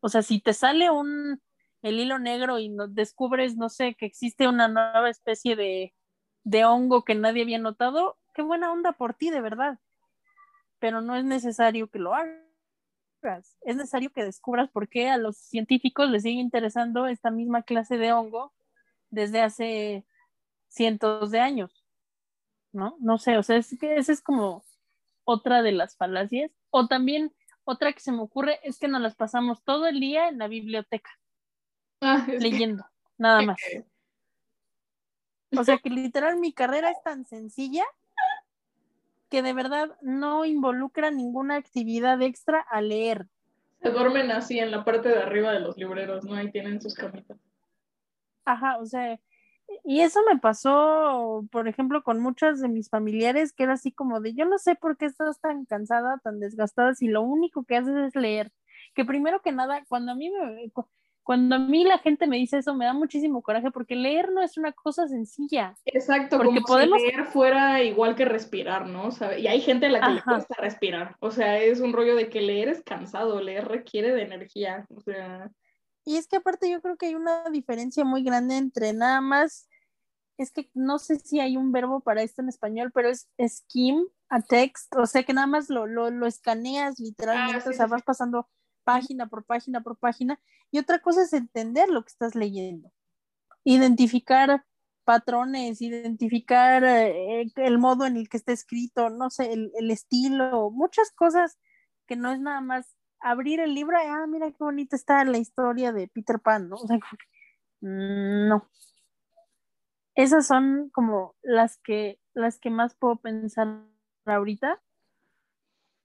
[0.00, 1.40] O sea, si te sale un
[1.82, 5.94] el hilo negro y descubres, no sé, que existe una nueva especie de,
[6.44, 9.78] de hongo que nadie había notado, qué buena onda por ti, de verdad.
[10.78, 13.56] Pero no es necesario que lo hagas.
[13.62, 17.98] Es necesario que descubras por qué a los científicos les sigue interesando esta misma clase
[17.98, 18.54] de hongo
[19.10, 20.06] desde hace
[20.68, 21.84] cientos de años.
[22.72, 22.96] ¿No?
[23.00, 24.64] No sé, o sea, es que esa es como
[25.24, 26.52] otra de las falacias.
[26.70, 30.28] O también otra que se me ocurre es que nos las pasamos todo el día
[30.28, 31.10] en la biblioteca,
[32.00, 32.84] Ah, es que- leyendo,
[33.16, 33.58] nada más.
[35.56, 37.84] O sea que literal mi carrera es tan sencilla
[39.28, 43.26] que de verdad no involucra ninguna actividad extra a leer.
[43.82, 46.34] Se duermen así en la parte de arriba de los libreros, ¿no?
[46.34, 47.38] Ahí tienen sus camitas.
[48.44, 49.20] Ajá, o sea,
[49.84, 54.20] y eso me pasó, por ejemplo, con muchas de mis familiares, que era así como
[54.20, 57.76] de, yo no sé por qué estás tan cansada, tan desgastada, si lo único que
[57.76, 58.50] haces es leer.
[58.94, 60.72] Que primero que nada, cuando a mí me,
[61.28, 64.40] cuando a mí la gente me dice eso, me da muchísimo coraje, porque leer no
[64.40, 65.74] es una cosa sencilla.
[65.84, 69.10] Exacto, Porque como podemos- si leer fuera igual que respirar, ¿no?
[69.38, 70.30] Y hay gente a la que le Ajá.
[70.36, 71.16] cuesta respirar.
[71.20, 74.86] O sea, es un rollo de que leer es cansado, leer requiere de energía.
[74.96, 75.50] O sea,
[76.06, 79.68] Y es que aparte yo creo que hay una diferencia muy grande entre nada más,
[80.38, 84.06] es que no sé si hay un verbo para esto en español, pero es skim
[84.30, 87.72] a text, o sea que nada más lo, lo, lo escaneas literalmente, Ah, sí, o
[87.74, 88.48] sea, sí, vas pasando
[88.88, 92.90] página por página por página, y otra cosa es entender lo que estás leyendo,
[93.62, 94.64] identificar
[95.04, 101.10] patrones, identificar eh, el modo en el que está escrito, no sé, el, estilo, muchas
[101.12, 101.58] cosas
[102.06, 105.92] que no es nada más abrir el libro ah, mira qué bonita está la historia
[105.92, 106.76] de Peter Pan, ¿no?
[106.76, 106.96] O sea,
[107.82, 108.70] mm, no.
[110.14, 113.82] Esas son como las que, las que más puedo pensar
[114.24, 114.80] ahorita.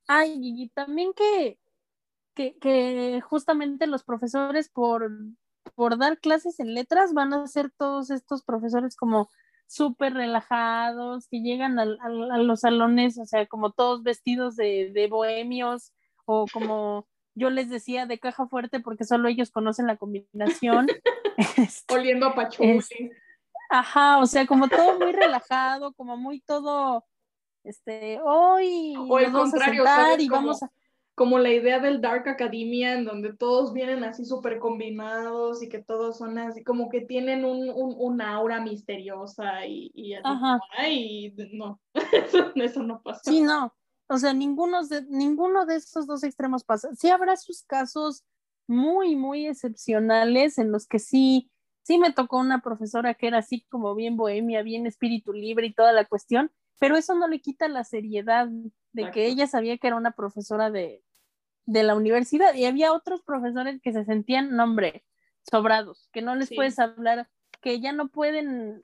[0.07, 1.59] Ay, y también que,
[2.35, 5.09] que, que justamente los profesores por,
[5.75, 9.29] por dar clases en letras van a ser todos estos profesores como
[9.67, 14.91] súper relajados, que llegan al- al- a, los salones, o sea, como todos vestidos de,
[14.93, 15.93] de bohemios,
[16.25, 20.87] o como yo les decía, de caja fuerte, porque solo ellos conocen la combinación.
[21.57, 22.79] Este, oliendo a pachuli.
[23.71, 27.05] Ajá, o sea, como todo muy relajado, como muy todo,
[27.63, 29.83] este, hoy O el a contrario,
[30.19, 30.71] y Como- vamos a...
[31.15, 35.79] Como la idea del Dark Academia, en donde todos vienen así súper combinados y que
[35.79, 40.27] todos son así, como que tienen un, un, un aura misteriosa y, y así.
[40.77, 41.79] Ay, no,
[42.11, 43.21] eso, eso no pasa.
[43.23, 43.73] Sí, no,
[44.07, 46.89] o sea, ninguno de, ninguno de estos dos extremos pasa.
[46.95, 48.23] Sí habrá sus casos
[48.67, 51.51] muy, muy excepcionales en los que sí,
[51.83, 55.73] sí me tocó una profesora que era así como bien bohemia, bien espíritu libre y
[55.73, 58.49] toda la cuestión, pero eso no le quita la seriedad
[58.93, 59.13] de Exacto.
[59.15, 61.03] que ella sabía que era una profesora de,
[61.65, 65.03] de la universidad y había otros profesores que se sentían, no, hombre,
[65.49, 66.55] sobrados, que no les Sí.
[66.55, 67.29] puedes hablar,
[67.61, 68.83] que ya no pueden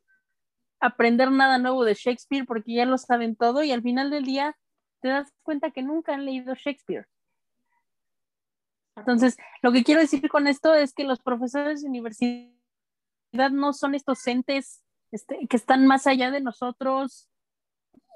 [0.80, 4.58] aprender nada nuevo de Shakespeare porque ya lo saben todo y al final del día
[5.02, 7.06] te das cuenta que nunca han leído Shakespeare.
[8.96, 12.50] Entonces, lo que quiero decir con esto es que los profesores de universidad
[13.52, 17.29] no son estos entes este, que están más allá de nosotros.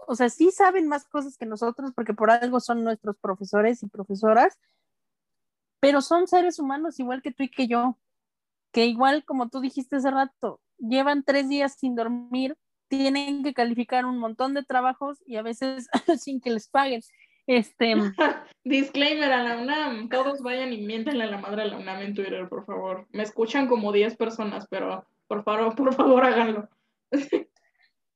[0.08, 3.88] O sea, sí saben más cosas que nosotros porque por algo son nuestros profesores y
[3.88, 4.58] profesoras,
[5.80, 7.98] pero son seres humanos igual que tú y que yo,
[8.72, 14.06] que igual como tú dijiste hace rato, llevan tres días sin dormir, tienen que calificar
[14.06, 15.88] un montón de trabajos y a veces
[16.20, 17.02] sin que les paguen.
[17.46, 17.96] Este,
[18.64, 22.14] Disclaimer a la UNAM, todos vayan y miéntenle a la madre a la UNAM en
[22.14, 23.08] Twitter, por favor.
[23.12, 26.70] Me escuchan como 10 personas, pero por favor, por favor háganlo.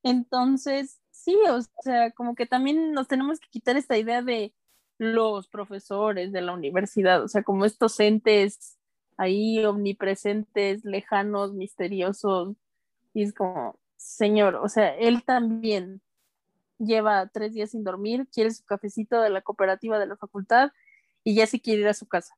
[0.04, 4.54] Entonces, sí, o sea, como que también nos tenemos que quitar esta idea de
[4.98, 8.78] los profesores de la universidad, o sea, como estos entes
[9.18, 12.56] ahí omnipresentes, lejanos, misteriosos,
[13.14, 16.02] y es como, señor, o sea, él también
[16.80, 20.72] lleva tres días sin dormir, quiere su cafecito de la cooperativa de la facultad
[21.26, 22.38] y ya se quiere ir a su casa,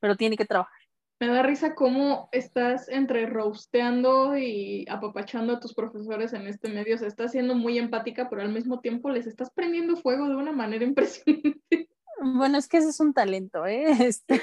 [0.00, 0.80] pero tiene que trabajar.
[1.20, 6.98] Me da risa cómo estás entre roasteando y apapachando a tus profesores en este medio.
[6.98, 10.52] Se está haciendo muy empática, pero al mismo tiempo les estás prendiendo fuego de una
[10.52, 11.88] manera impresionante.
[12.20, 13.84] Bueno, es que ese es un talento, ¿eh?
[14.08, 14.40] Este,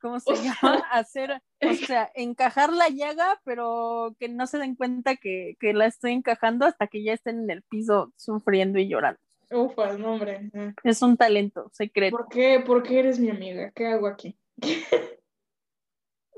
[0.00, 0.84] ¿cómo se O sea- llama?
[0.90, 5.86] Hacer, o sea, encajar la llaga, pero que no se den cuenta que, que la
[5.86, 9.20] estoy encajando hasta que ya estén en el piso sufriendo y llorando.
[9.52, 10.50] Ufa, no, hombre.
[10.84, 12.16] Es un talento secreto.
[12.16, 12.62] ¿Por qué?
[12.64, 13.72] ¿Por qué eres mi amiga?
[13.74, 14.36] ¿Qué hago aquí?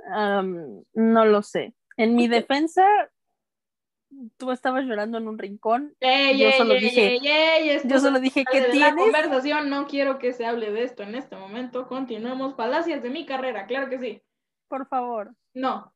[0.05, 1.74] No lo sé.
[1.96, 2.84] En mi defensa,
[4.36, 5.94] tú estabas llorando en un rincón.
[6.00, 7.18] Yo solo dije,
[7.84, 8.94] yo solo dije, ¿qué de La tienes?
[8.94, 11.86] conversación, no quiero que se hable de esto en este momento.
[11.86, 12.55] Continuemos.
[12.57, 14.22] Falacias de mi carrera, claro que sí.
[14.68, 15.34] Por favor.
[15.55, 15.92] No.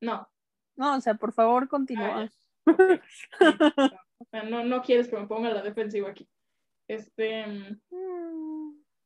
[0.00, 0.28] No.
[0.76, 2.28] No, o sea, por favor, continúa.
[4.30, 6.28] Sea, no, no quieres que me ponga la defensiva aquí.
[6.88, 7.46] Este.
[7.46, 7.80] Mm,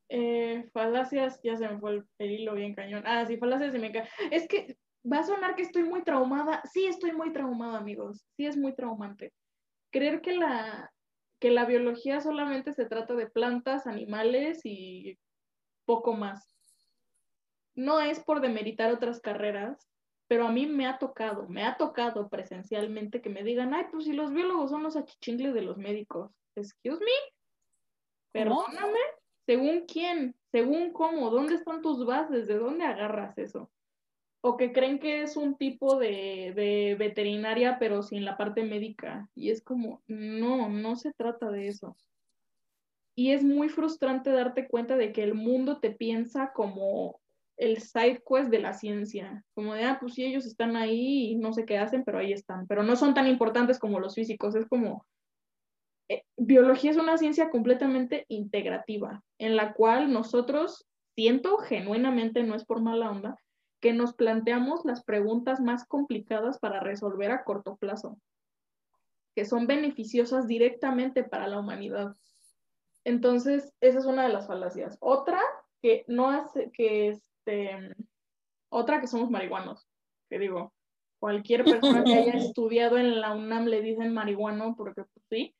[0.08, 3.02] eh, falacias, ya se me fue el, hilo bien cañón.
[3.06, 4.10] Ah, sí, falacias de mi carrera.
[4.30, 4.76] Es que
[5.10, 6.62] va a sonar que estoy muy traumada.
[6.72, 8.24] Sí, estoy muy traumada, amigos.
[8.36, 9.32] Sí, es muy traumante.
[9.90, 10.92] Creer que la,
[11.38, 15.18] que la biología solamente se trata de plantas, animales y
[15.84, 16.54] poco más.
[17.74, 19.88] No es por demeritar otras carreras,
[20.26, 24.04] pero a mí me ha tocado, me ha tocado presencialmente que me digan, ay, pues
[24.04, 26.32] si los biólogos son los achichingles de los médicos.
[26.56, 28.66] Excuse me, ¿Cómo?
[29.48, 30.34] ¿Según quién?
[30.52, 31.30] ¿Según cómo?
[31.30, 32.46] ¿Dónde están tus bases?
[32.46, 33.70] ¿De dónde agarras eso?
[34.42, 39.26] O que creen que es un tipo de, de veterinaria, pero sin la parte médica.
[39.34, 41.96] Y es como, no, no se trata de eso.
[43.16, 47.18] Y es muy frustrante darte cuenta de que el mundo te piensa como
[47.56, 51.36] el side quest de la ciencia, como de, ah, pues sí, ellos están ahí y
[51.36, 54.54] no sé qué hacen, pero ahí están, pero no son tan importantes como los físicos,
[54.54, 55.06] es como,
[56.08, 62.64] eh, biología es una ciencia completamente integrativa, en la cual nosotros, siento genuinamente, no es
[62.64, 63.36] por mala onda,
[63.80, 68.18] que nos planteamos las preguntas más complicadas para resolver a corto plazo,
[69.34, 72.16] que son beneficiosas directamente para la humanidad.
[73.04, 74.96] Entonces, esa es una de las falacias.
[75.00, 75.40] Otra
[75.80, 77.94] que no hace, que este,
[78.68, 79.86] otra que somos marihuanos,
[80.28, 80.72] que digo,
[81.20, 85.54] cualquier persona que haya estudiado en la UNAM le dicen marihuano porque pues sí,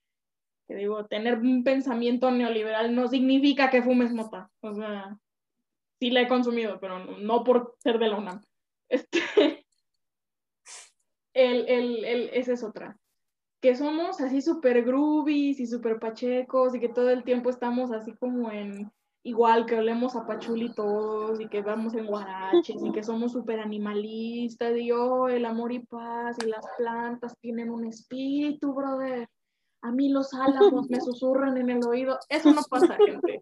[0.68, 5.16] que digo, tener un pensamiento neoliberal no significa que fumes mota, o sea,
[5.98, 8.42] sí la he consumido, pero no, por ser de la UNAM.
[8.90, 9.20] Este,
[11.34, 12.96] el, el, el, esa es otra.
[13.60, 18.14] Que somos así súper groovies y súper pachecos y que todo el tiempo estamos así
[18.16, 18.90] como en,
[19.24, 23.60] igual que olemos a pachuli todos y que vamos en guaraches y que somos súper
[23.60, 29.28] animalistas y oh, el amor y paz y las plantas tienen un espíritu, brother.
[29.80, 32.18] A mí los álamos me susurran en el oído.
[32.28, 33.40] Eso no pasa, gente.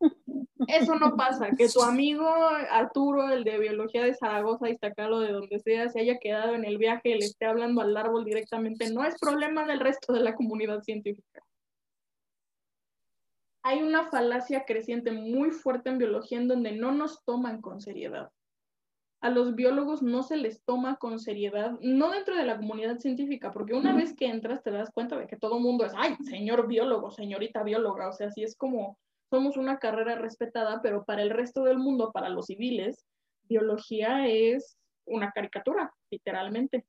[0.69, 1.51] Eso no pasa.
[1.57, 2.29] Que tu amigo
[2.71, 6.79] Arturo, el de biología de Zaragoza, Iztacalo, de donde sea, se haya quedado en el
[6.79, 10.35] viaje y le esté hablando al árbol directamente, no es problema del resto de la
[10.35, 11.43] comunidad científica.
[13.63, 18.31] Hay una falacia creciente muy fuerte en biología en donde no nos toman con seriedad.
[19.27, 23.51] A los biólogos no se les toma con seriedad, no dentro de la comunidad científica,
[23.51, 26.15] porque una vez que entras te das cuenta de que todo el mundo es, ay,
[26.31, 28.97] señor biólogo, señorita bióloga, o sea, así es como
[29.29, 33.05] somos una carrera respetada, pero para el resto del mundo, para los civiles,
[33.49, 36.87] biología es una caricatura, literalmente.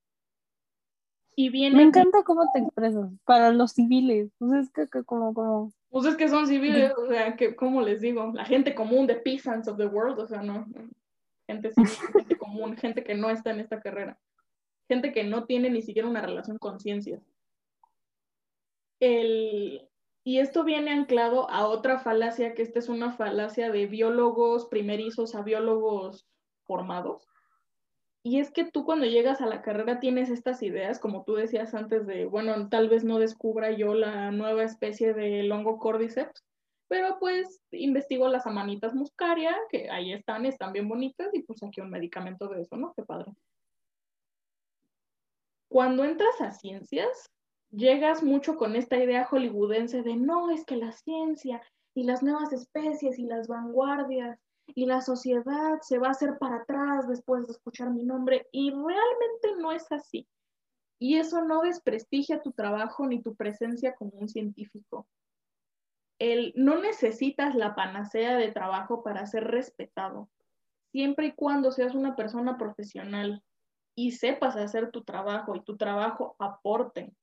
[1.35, 1.75] Y viene...
[1.75, 5.71] Me encanta cómo te expresas, para los civiles, pues es que, que como, como...
[5.89, 8.31] Pues es que son civiles, o sea, que, ¿cómo les digo?
[8.35, 10.67] La gente común de peasants of the world, o sea, no,
[11.47, 11.71] gente
[12.37, 14.19] común, gente que no está en esta carrera,
[14.87, 17.23] gente que no tiene ni siquiera una relación con ciencias.
[18.99, 19.87] El,
[20.23, 25.35] y esto viene anclado a otra falacia, que esta es una falacia de biólogos primerizos
[25.35, 26.27] a biólogos
[26.65, 27.27] formados.
[28.23, 31.73] Y es que tú cuando llegas a la carrera tienes estas ideas, como tú decías
[31.73, 36.43] antes de, bueno, tal vez no descubra yo la nueva especie de hongo cordyceps,
[36.88, 41.81] pero pues investigo las amanitas muscaria, que ahí están, están bien bonitas, y pues aquí
[41.81, 42.93] un medicamento de eso, ¿no?
[42.95, 43.33] Qué padre.
[45.69, 47.29] Cuando entras a ciencias,
[47.71, 51.61] llegas mucho con esta idea hollywoodense de no, es que la ciencia
[51.93, 56.57] y las nuevas especies y las vanguardias y la sociedad se va a hacer para
[56.57, 60.27] atrás después de escuchar mi nombre y realmente no es así.
[60.99, 65.07] Y eso no desprestigia tu trabajo ni tu presencia como un científico.
[66.20, 70.30] El, no necesitas la panacea de trabajo para ser respetado,
[70.91, 73.43] siempre y cuando seas una persona profesional
[73.95, 77.13] y sepas hacer tu trabajo y tu trabajo aporte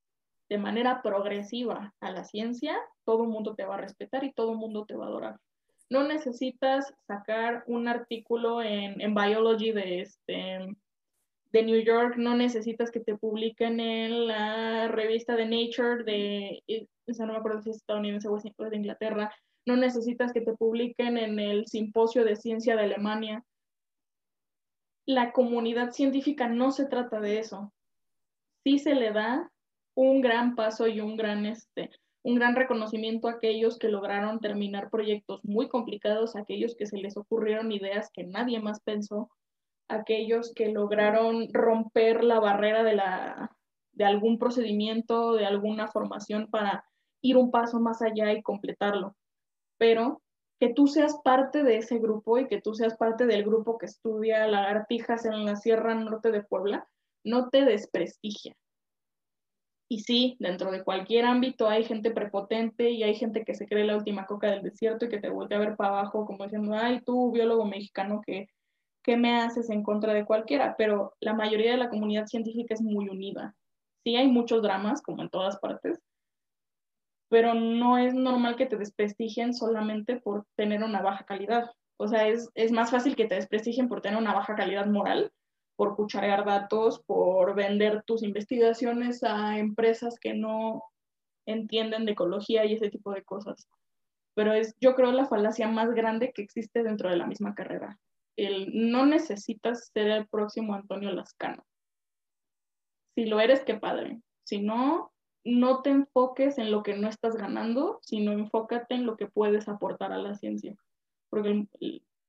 [0.49, 4.53] de manera progresiva a la ciencia, todo el mundo te va a respetar y todo
[4.53, 5.40] el mundo te va a adorar.
[5.90, 10.76] No necesitas sacar un artículo en, en Biology de, este,
[11.53, 17.14] de New York, no necesitas que te publiquen en la revista de Nature de, o
[17.14, 19.32] sea, no me acuerdo si es estadounidense o de Inglaterra,
[19.66, 23.44] no necesitas que te publiquen en el simposio de ciencia de Alemania.
[25.07, 27.72] La comunidad científica no se trata de eso.
[28.64, 29.50] Sí se le da
[29.94, 31.90] un gran paso y un gran, este,
[32.22, 36.98] un gran reconocimiento a aquellos que lograron terminar proyectos muy complicados, a aquellos que se
[36.98, 39.30] les ocurrieron ideas que nadie más pensó,
[39.88, 43.57] aquellos que lograron romper la barrera de la,
[43.92, 46.84] de algún procedimiento, de alguna formación para
[47.24, 49.16] ir un paso más allá y completarlo.
[49.78, 50.20] Pero
[50.60, 53.86] que tú seas parte de ese grupo y que tú seas parte del grupo que
[53.86, 56.86] estudia lagartijas en la Sierra Norte de Puebla,
[57.24, 58.54] no te desprestigia.
[59.88, 63.84] Y sí, dentro de cualquier ámbito hay gente prepotente y hay gente que se cree
[63.84, 66.74] la última coca del desierto y que te voltea a ver para abajo como diciendo,
[66.74, 68.48] ay, tú, biólogo mexicano, que
[69.02, 70.74] ¿qué me haces en contra de cualquiera?
[70.76, 73.54] Pero la mayoría de la comunidad científica es muy unida.
[74.02, 76.00] Sí hay muchos dramas, como en todas partes,
[77.28, 81.70] pero no es normal que te desprestigien solamente por tener una baja calidad.
[81.96, 85.32] O sea, es, es más fácil que te desprestigien por tener una baja calidad moral,
[85.76, 90.82] por cucharear datos, por vender tus investigaciones a empresas que no
[91.46, 93.68] entienden de ecología y ese tipo de cosas.
[94.34, 97.98] Pero es, yo creo, la falacia más grande que existe dentro de la misma carrera
[98.36, 101.64] el no necesitas ser el próximo Antonio Lascano.
[103.14, 104.20] Si lo eres, qué padre.
[104.44, 105.12] Si no,
[105.45, 109.68] no te enfoques en lo que no estás ganando, sino enfócate en lo que puedes
[109.68, 110.74] aportar a la ciencia.
[111.28, 111.66] Porque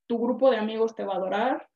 [0.07, 1.69] tu grupo de amigos te va a adorar,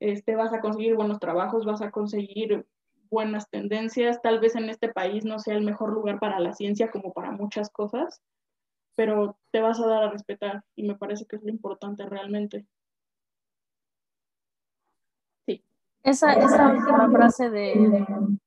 [0.00, 2.66] este, vas a conseguir buenos trabajos, vas a conseguir
[3.10, 4.22] buenas tendencias.
[4.22, 7.30] Tal vez en este país no sea el mejor lugar para la ciencia como para
[7.30, 8.22] muchas cosas,
[8.94, 12.66] pero te vas a dar a respetar y me parece que es lo importante realmente.
[16.02, 18.38] Esa, esa última frase de,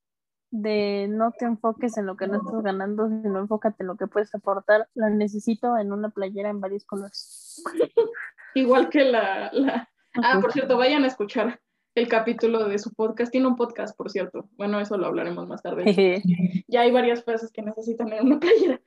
[0.52, 4.08] de no te enfoques en lo que no estás ganando, sino enfócate en lo que
[4.08, 7.64] puedes aportar, la necesito en una playera en varios colores.
[8.56, 9.90] Igual que la, la...
[10.24, 11.60] Ah, por cierto, vayan a escuchar
[11.96, 13.32] el capítulo de su podcast.
[13.32, 14.50] Tiene un podcast, por cierto.
[14.58, 16.24] Bueno, eso lo hablaremos más tarde.
[16.68, 18.82] ya hay varias frases que necesitan en una playera.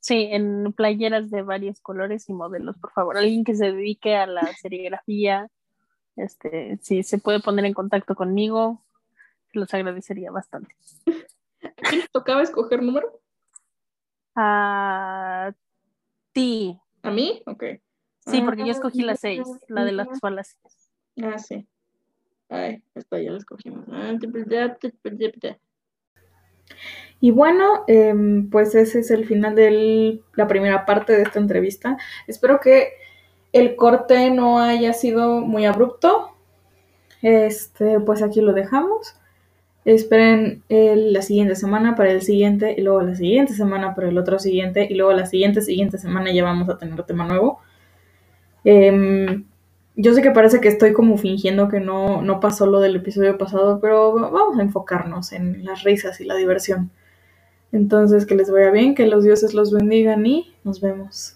[0.00, 3.18] Sí, en playeras de varios colores y modelos, por favor.
[3.18, 5.50] Alguien que se dedique a la serigrafía,
[6.14, 8.85] este, si se puede poner en contacto conmigo,
[9.52, 10.74] los agradecería bastante.
[11.62, 13.20] ¿A quién tocaba escoger número?
[14.34, 15.52] A
[16.32, 16.78] ti.
[17.02, 17.42] ¿A mí?
[17.46, 17.64] Ok.
[18.26, 20.90] Sí, porque yo escogí la 6, la de las falacias.
[21.22, 21.66] Ah, sí.
[22.48, 23.86] Ay, esta ya la escogimos.
[27.20, 31.96] Y bueno, em, pues ese es el final de la primera parte de esta entrevista.
[32.26, 32.92] Espero que
[33.52, 36.36] el corte no haya sido muy abrupto,
[37.22, 39.16] este, pues aquí lo dejamos.
[39.86, 44.40] Esperen la siguiente semana para el siguiente y luego la siguiente semana para el otro
[44.40, 47.60] siguiente y luego la siguiente siguiente semana ya vamos a tener tema nuevo.
[48.64, 49.44] Em,
[49.94, 53.38] yo sé que parece que estoy como fingiendo que no, no pasó lo del episodio
[53.38, 56.90] pasado, pero vamos a enfocarnos en las risas y la diversión.
[57.70, 61.35] Entonces, que les vaya bien, que los dioses los bendigan y nos vemos.